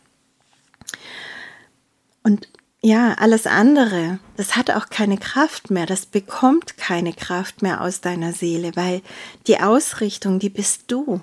Und 2.23 2.47
ja, 2.81 3.13
alles 3.13 3.47
andere, 3.47 4.19
das 4.35 4.55
hat 4.55 4.71
auch 4.71 4.89
keine 4.89 5.17
Kraft 5.17 5.71
mehr, 5.71 5.85
das 5.85 6.05
bekommt 6.05 6.77
keine 6.77 7.13
Kraft 7.13 7.61
mehr 7.61 7.81
aus 7.81 8.01
deiner 8.01 8.33
Seele, 8.33 8.71
weil 8.75 9.01
die 9.47 9.59
Ausrichtung, 9.59 10.39
die 10.39 10.49
bist 10.49 10.83
du. 10.87 11.21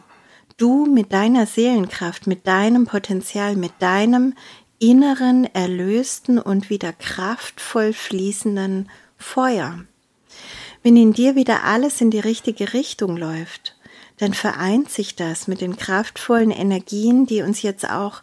Du 0.56 0.86
mit 0.86 1.12
deiner 1.12 1.46
Seelenkraft, 1.46 2.26
mit 2.26 2.46
deinem 2.46 2.86
Potenzial, 2.86 3.56
mit 3.56 3.72
deinem 3.78 4.34
inneren, 4.80 5.44
erlösten 5.54 6.40
und 6.40 6.70
wieder 6.70 6.92
kraftvoll 6.92 7.92
fließenden 7.92 8.90
Feuer. 9.16 9.84
Wenn 10.82 10.96
in 10.96 11.12
dir 11.12 11.36
wieder 11.36 11.64
alles 11.64 12.00
in 12.00 12.10
die 12.10 12.18
richtige 12.18 12.72
Richtung 12.72 13.16
läuft, 13.16 13.76
dann 14.16 14.34
vereint 14.34 14.90
sich 14.90 15.14
das 15.14 15.46
mit 15.46 15.60
den 15.60 15.76
kraftvollen 15.76 16.50
Energien, 16.50 17.26
die 17.26 17.42
uns 17.42 17.62
jetzt 17.62 17.88
auch 17.88 18.22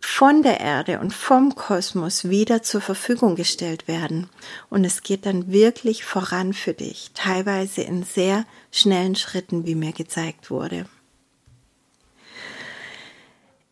von 0.00 0.42
der 0.42 0.60
Erde 0.60 1.00
und 1.00 1.12
vom 1.12 1.54
Kosmos 1.54 2.28
wieder 2.28 2.62
zur 2.62 2.80
Verfügung 2.80 3.36
gestellt 3.36 3.88
werden. 3.88 4.28
Und 4.70 4.84
es 4.84 5.02
geht 5.02 5.26
dann 5.26 5.50
wirklich 5.52 6.04
voran 6.04 6.52
für 6.52 6.72
dich, 6.72 7.10
teilweise 7.14 7.82
in 7.82 8.02
sehr 8.02 8.44
schnellen 8.70 9.16
Schritten, 9.16 9.66
wie 9.66 9.74
mir 9.74 9.92
gezeigt 9.92 10.50
wurde. 10.50 10.86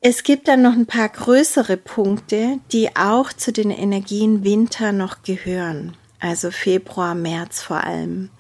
Es 0.09 0.23
gibt 0.23 0.47
dann 0.47 0.63
noch 0.63 0.75
ein 0.75 0.87
paar 0.87 1.09
größere 1.09 1.77
Punkte, 1.77 2.61
die 2.71 2.95
auch 2.95 3.33
zu 3.33 3.53
den 3.53 3.73
Energien 3.73 4.45
Winter 4.45 4.93
noch 4.93 5.25
gehören, 5.25 5.97
also 6.21 6.53
Februar, 6.53 7.17
März 7.17 7.61
vor 7.61 7.83
allem. 7.83 8.31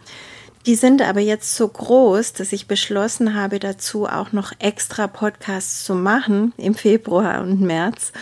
Die 0.64 0.76
sind 0.76 1.02
aber 1.02 1.18
jetzt 1.18 1.56
so 1.56 1.66
groß, 1.66 2.34
dass 2.34 2.52
ich 2.52 2.68
beschlossen 2.68 3.34
habe, 3.34 3.58
dazu 3.58 4.06
auch 4.06 4.30
noch 4.30 4.52
extra 4.60 5.08
Podcasts 5.08 5.84
zu 5.84 5.96
machen 5.96 6.52
im 6.56 6.76
Februar 6.76 7.40
und 7.40 7.60
März, 7.60 8.12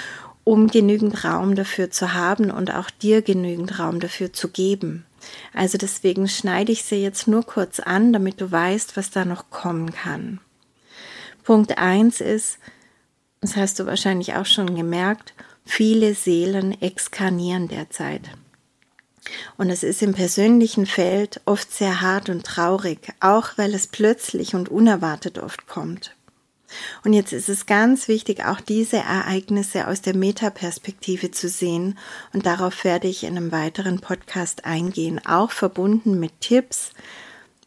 um 0.44 0.68
genügend 0.68 1.22
Raum 1.26 1.54
dafür 1.54 1.90
zu 1.90 2.14
haben 2.14 2.50
und 2.50 2.72
auch 2.74 2.88
dir 2.88 3.20
genügend 3.20 3.78
Raum 3.78 4.00
dafür 4.00 4.32
zu 4.32 4.48
geben. 4.48 5.04
Also 5.52 5.76
deswegen 5.76 6.28
schneide 6.28 6.72
ich 6.72 6.82
sie 6.84 7.02
jetzt 7.02 7.28
nur 7.28 7.42
kurz 7.42 7.78
an, 7.78 8.14
damit 8.14 8.40
du 8.40 8.50
weißt, 8.50 8.96
was 8.96 9.10
da 9.10 9.26
noch 9.26 9.50
kommen 9.50 9.92
kann. 9.92 10.40
Punkt 11.42 11.76
eins 11.76 12.22
ist, 12.22 12.58
das 13.44 13.56
hast 13.56 13.78
du 13.78 13.84
wahrscheinlich 13.84 14.34
auch 14.34 14.46
schon 14.46 14.74
gemerkt, 14.74 15.34
viele 15.66 16.14
Seelen 16.14 16.80
exkarnieren 16.80 17.68
derzeit. 17.68 18.22
Und 19.58 19.68
es 19.68 19.82
ist 19.82 20.02
im 20.02 20.14
persönlichen 20.14 20.86
Feld 20.86 21.42
oft 21.44 21.70
sehr 21.70 22.00
hart 22.00 22.30
und 22.30 22.44
traurig, 22.44 23.12
auch 23.20 23.50
weil 23.56 23.74
es 23.74 23.86
plötzlich 23.86 24.54
und 24.54 24.70
unerwartet 24.70 25.38
oft 25.38 25.66
kommt. 25.66 26.14
Und 27.04 27.12
jetzt 27.12 27.34
ist 27.34 27.50
es 27.50 27.66
ganz 27.66 28.08
wichtig, 28.08 28.44
auch 28.46 28.60
diese 28.60 28.96
Ereignisse 28.96 29.88
aus 29.88 30.00
der 30.00 30.16
Metaperspektive 30.16 31.30
zu 31.30 31.48
sehen. 31.48 31.98
Und 32.32 32.46
darauf 32.46 32.82
werde 32.82 33.08
ich 33.08 33.24
in 33.24 33.36
einem 33.36 33.52
weiteren 33.52 34.00
Podcast 34.00 34.64
eingehen, 34.64 35.20
auch 35.24 35.50
verbunden 35.50 36.18
mit 36.18 36.40
Tipps, 36.40 36.92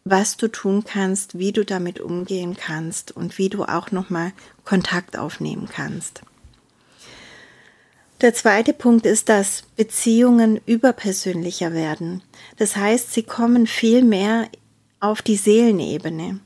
was 0.09 0.37
du 0.37 0.47
tun 0.47 0.83
kannst, 0.83 1.37
wie 1.37 1.51
du 1.51 1.65
damit 1.65 1.99
umgehen 1.99 2.55
kannst 2.55 3.11
und 3.11 3.37
wie 3.37 3.49
du 3.49 3.63
auch 3.63 3.91
nochmal 3.91 4.31
Kontakt 4.65 5.17
aufnehmen 5.17 5.67
kannst. 5.71 6.21
Der 8.21 8.33
zweite 8.33 8.73
Punkt 8.73 9.05
ist, 9.05 9.29
dass 9.29 9.63
Beziehungen 9.75 10.59
überpersönlicher 10.65 11.73
werden. 11.73 12.23
Das 12.57 12.75
heißt, 12.75 13.13
sie 13.13 13.23
kommen 13.23 13.67
viel 13.67 14.03
mehr 14.03 14.47
auf 14.99 15.21
die 15.21 15.35
Seelenebene. 15.35 16.39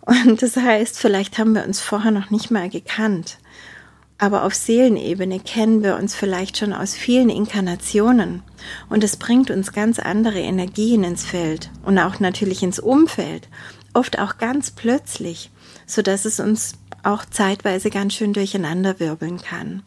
Und 0.00 0.42
das 0.42 0.56
heißt, 0.56 0.98
vielleicht 0.98 1.38
haben 1.38 1.54
wir 1.54 1.64
uns 1.64 1.80
vorher 1.80 2.10
noch 2.10 2.30
nicht 2.30 2.50
mal 2.50 2.68
gekannt 2.68 3.38
aber 4.22 4.44
auf 4.44 4.54
Seelenebene 4.54 5.40
kennen 5.40 5.82
wir 5.82 5.96
uns 5.96 6.14
vielleicht 6.14 6.56
schon 6.56 6.72
aus 6.72 6.94
vielen 6.94 7.28
Inkarnationen 7.28 8.44
und 8.88 9.02
es 9.02 9.16
bringt 9.16 9.50
uns 9.50 9.72
ganz 9.72 9.98
andere 9.98 10.38
Energien 10.38 11.02
ins 11.02 11.24
Feld 11.24 11.70
und 11.84 11.98
auch 11.98 12.20
natürlich 12.20 12.62
ins 12.62 12.78
Umfeld, 12.78 13.48
oft 13.94 14.20
auch 14.20 14.38
ganz 14.38 14.70
plötzlich, 14.70 15.50
so 15.86 16.02
dass 16.02 16.24
es 16.24 16.38
uns 16.38 16.74
auch 17.02 17.24
zeitweise 17.24 17.90
ganz 17.90 18.14
schön 18.14 18.32
durcheinander 18.32 19.00
wirbeln 19.00 19.38
kann. 19.38 19.82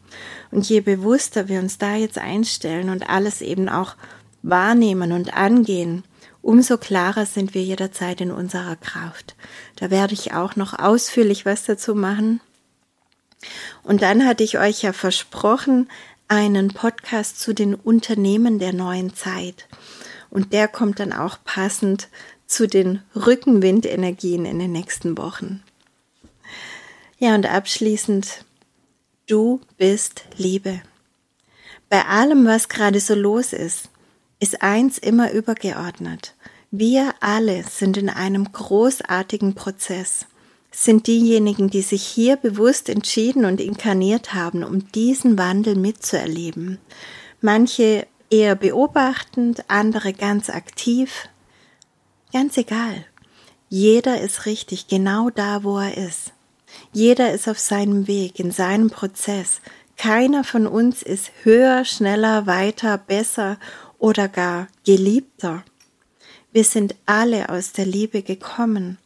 Und 0.50 0.68
je 0.68 0.82
bewusster 0.82 1.48
wir 1.48 1.58
uns 1.58 1.78
da 1.78 1.96
jetzt 1.96 2.18
einstellen 2.18 2.90
und 2.90 3.08
alles 3.08 3.40
eben 3.40 3.70
auch 3.70 3.96
wahrnehmen 4.42 5.12
und 5.12 5.32
angehen, 5.32 6.04
umso 6.42 6.76
klarer 6.76 7.24
sind 7.24 7.54
wir 7.54 7.62
jederzeit 7.62 8.20
in 8.20 8.32
unserer 8.32 8.76
Kraft. 8.76 9.34
Da 9.76 9.90
werde 9.90 10.12
ich 10.12 10.34
auch 10.34 10.56
noch 10.56 10.78
ausführlich 10.78 11.46
was 11.46 11.64
dazu 11.64 11.94
machen. 11.94 12.42
Und 13.82 14.02
dann 14.02 14.26
hatte 14.26 14.44
ich 14.44 14.58
euch 14.58 14.82
ja 14.82 14.92
versprochen, 14.92 15.88
einen 16.28 16.68
Podcast 16.68 17.40
zu 17.40 17.54
den 17.54 17.74
Unternehmen 17.74 18.58
der 18.58 18.72
neuen 18.72 19.14
Zeit. 19.14 19.68
Und 20.30 20.52
der 20.52 20.68
kommt 20.68 20.98
dann 20.98 21.12
auch 21.12 21.38
passend 21.44 22.08
zu 22.46 22.66
den 22.66 23.02
Rückenwindenergien 23.14 24.44
in 24.44 24.58
den 24.58 24.72
nächsten 24.72 25.16
Wochen. 25.18 25.62
Ja, 27.18 27.34
und 27.34 27.46
abschließend, 27.46 28.44
du 29.26 29.60
bist 29.78 30.24
Liebe. 30.36 30.82
Bei 31.88 32.04
allem, 32.04 32.46
was 32.46 32.68
gerade 32.68 33.00
so 33.00 33.14
los 33.14 33.52
ist, 33.52 33.88
ist 34.40 34.62
eins 34.62 34.98
immer 34.98 35.32
übergeordnet. 35.32 36.34
Wir 36.70 37.14
alle 37.20 37.62
sind 37.62 37.96
in 37.96 38.10
einem 38.10 38.50
großartigen 38.52 39.54
Prozess 39.54 40.26
sind 40.78 41.06
diejenigen, 41.06 41.70
die 41.70 41.80
sich 41.80 42.02
hier 42.02 42.36
bewusst 42.36 42.90
entschieden 42.90 43.46
und 43.46 43.62
inkarniert 43.62 44.34
haben, 44.34 44.62
um 44.62 44.92
diesen 44.92 45.38
Wandel 45.38 45.74
mitzuerleben. 45.74 46.76
Manche 47.40 48.06
eher 48.28 48.56
beobachtend, 48.56 49.64
andere 49.68 50.12
ganz 50.12 50.50
aktiv. 50.50 51.30
Ganz 52.30 52.58
egal. 52.58 53.06
Jeder 53.70 54.20
ist 54.20 54.44
richtig, 54.44 54.86
genau 54.86 55.30
da, 55.30 55.64
wo 55.64 55.78
er 55.78 55.96
ist. 55.96 56.34
Jeder 56.92 57.32
ist 57.32 57.48
auf 57.48 57.58
seinem 57.58 58.06
Weg, 58.06 58.38
in 58.38 58.50
seinem 58.50 58.90
Prozess. 58.90 59.62
Keiner 59.96 60.44
von 60.44 60.66
uns 60.66 61.02
ist 61.02 61.32
höher, 61.42 61.86
schneller, 61.86 62.46
weiter, 62.46 62.98
besser 62.98 63.58
oder 63.98 64.28
gar 64.28 64.68
geliebter. 64.84 65.64
Wir 66.52 66.64
sind 66.64 66.96
alle 67.06 67.48
aus 67.48 67.72
der 67.72 67.86
Liebe 67.86 68.20
gekommen 68.20 68.98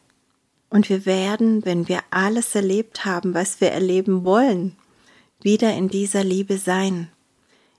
und 0.70 0.88
wir 0.88 1.04
werden, 1.04 1.64
wenn 1.64 1.88
wir 1.88 2.00
alles 2.10 2.54
erlebt 2.54 3.04
haben, 3.04 3.34
was 3.34 3.60
wir 3.60 3.70
erleben 3.72 4.24
wollen, 4.24 4.76
wieder 5.42 5.74
in 5.74 5.88
dieser 5.88 6.24
Liebe 6.24 6.58
sein. 6.58 7.08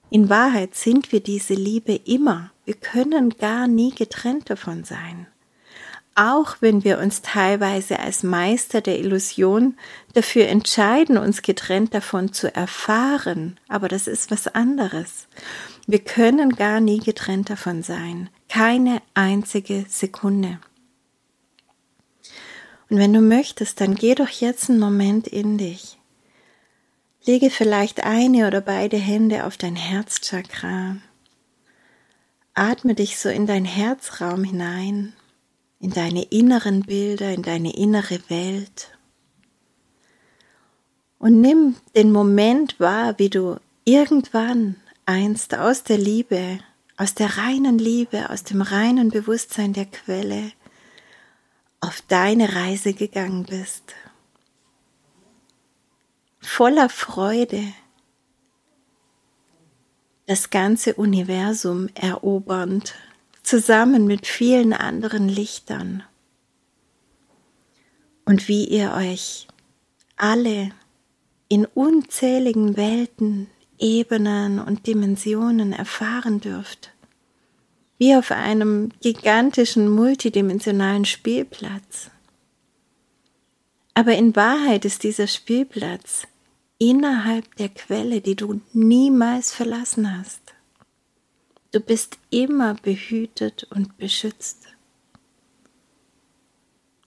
In 0.10 0.30
Wahrheit 0.30 0.76
sind 0.76 1.12
wir 1.14 1.22
diese 1.22 1.54
Liebe 1.54 1.96
immer. 1.96 2.52
Wir 2.66 2.74
können 2.74 3.30
gar 3.38 3.68
nie 3.68 3.92
getrennt 3.92 4.50
davon 4.50 4.84
sein. 4.84 5.28
Auch 6.16 6.58
wenn 6.60 6.84
wir 6.84 7.00
uns 7.00 7.22
teilweise 7.22 8.00
als 8.00 8.22
Meister 8.22 8.82
der 8.82 9.00
Illusion 9.00 9.78
dafür 10.14 10.50
entscheiden, 10.50 11.18
uns 11.18 11.42
getrennt 11.42 11.94
davon 11.94 12.34
zu 12.34 12.54
erfahren, 12.54 13.58
aber 13.70 13.88
das 13.88 14.08
ist 14.08 14.30
was 14.30 14.50
anderes. 14.50 15.28
Wir 15.88 16.00
können 16.00 16.58
gar 16.58 16.82
nie 16.82 17.00
getrennt 17.00 17.50
davon 17.50 17.82
sein. 17.82 18.30
Keine 18.50 19.02
einzige 19.14 19.86
Sekunde. 19.88 20.60
Und 22.92 22.98
wenn 22.98 23.14
du 23.14 23.22
möchtest, 23.22 23.80
dann 23.80 23.96
geh 23.96 24.16
doch 24.16 24.28
jetzt 24.28 24.70
einen 24.70 24.78
Moment 24.78 25.26
in 25.26 25.58
dich. 25.58 25.98
Lege 27.24 27.50
vielleicht 27.50 28.04
eine 28.04 28.48
oder 28.48 28.60
beide 28.60 28.98
Hände 28.98 29.46
auf 29.46 29.56
dein 29.56 29.78
Herzchakra. 29.78 30.98
Atme 32.54 32.94
dich 32.94 33.18
so 33.18 33.30
in 33.30 33.48
dein 33.48 33.64
Herzraum 33.64 34.44
hinein, 34.44 35.14
in 35.80 35.92
deine 35.92 36.24
inneren 36.24 36.82
Bilder, 36.82 37.34
in 37.34 37.44
deine 37.44 37.74
innere 37.78 38.20
Welt. 38.28 38.90
Und 41.18 41.40
nimm 41.40 41.78
den 41.96 42.12
Moment 42.12 42.78
wahr, 42.82 43.18
wie 43.20 43.30
du 43.30 43.56
irgendwann 43.86 44.76
einst 45.06 45.56
aus 45.56 45.84
der 45.84 45.98
Liebe, 45.98 46.60
aus 46.98 47.14
der 47.14 47.38
reinen 47.38 47.78
Liebe, 47.78 48.30
aus 48.30 48.44
dem 48.44 48.62
reinen 48.62 49.12
Bewusstsein 49.12 49.72
der 49.72 49.86
Quelle 49.86 50.52
auf 51.82 52.02
deine 52.08 52.56
Reise 52.56 52.94
gegangen 52.94 53.44
bist. 53.44 53.96
Voller 56.40 56.90
Freude 56.90 57.74
das 60.32 60.50
ganze 60.50 60.94
Universum 60.94 61.90
erobernd, 61.94 62.96
zusammen 63.44 64.06
mit 64.06 64.26
vielen 64.28 64.72
anderen 64.72 65.28
Lichtern. 65.28 66.04
Und 68.24 68.48
wie 68.48 68.64
ihr 68.64 68.94
euch 68.94 69.50
alle 70.16 70.70
in 71.50 71.66
unzähligen 71.66 72.78
Welten, 72.78 73.48
Ebenen 73.78 74.60
und 74.60 74.88
Dimensionen 74.88 75.74
erfahren 75.74 76.40
dürft, 76.40 76.94
wie 78.02 78.16
auf 78.16 78.32
einem 78.32 78.90
gigantischen 79.02 79.88
multidimensionalen 79.88 81.06
Spielplatz. 81.06 82.10
Aber 83.94 84.16
in 84.16 84.36
Wahrheit 84.36 84.86
ist 84.86 85.04
dieser 85.04 85.28
Spielplatz 85.28 86.24
innerhalb 86.80 87.56
der 87.58 87.70
Quelle, 87.70 88.22
die 88.22 88.36
du 88.36 88.60
niemals 88.74 89.54
verlassen 89.54 90.18
hast. 90.18 90.42
Du 91.72 91.80
bist 91.80 92.18
immer 92.32 92.74
behütet 92.74 93.68
und 93.70 93.96
beschützt. 94.00 94.66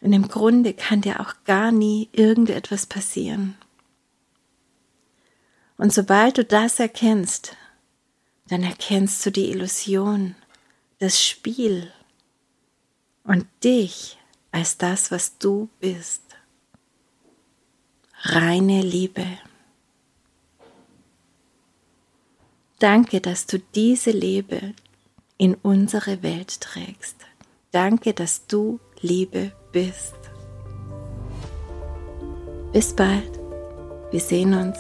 Und 0.01 0.13
im 0.13 0.29
Grunde 0.29 0.75
kann 0.75 1.01
dir 1.01 1.19
auch 1.19 1.35
gar 1.45 1.73
nie 1.73 2.09
irgendetwas 2.13 2.87
passieren. 2.87 3.57
Und 5.77 5.93
sobald 5.93 6.39
du 6.39 6.45
das 6.45 6.79
erkennst, 6.79 7.57
dann 8.47 8.63
erkennst 8.63 9.27
du 9.27 9.33
die 9.33 9.51
Illusion, 9.51 10.37
das 11.05 11.23
Spiel 11.23 11.93
und 13.25 13.47
dich 13.63 14.17
als 14.53 14.79
das, 14.79 15.11
was 15.11 15.37
du 15.37 15.69
bist. 15.79 16.23
Reine 18.23 18.81
Liebe. 18.81 19.27
Danke, 22.79 23.21
dass 23.21 23.47
du 23.47 23.59
diese 23.59 24.13
Liebe 24.13 24.73
in 25.37 25.55
unsere 25.57 26.23
Welt 26.23 26.63
trägst. 26.63 27.17
Danke, 27.71 28.15
dass 28.15 28.47
du 28.47 28.81
Liebe 29.03 29.53
bist. 29.73 30.17
Bis 32.73 32.97
bald. 32.97 33.39
Wir 34.11 34.21
sehen 34.21 34.55
uns. 34.55 34.79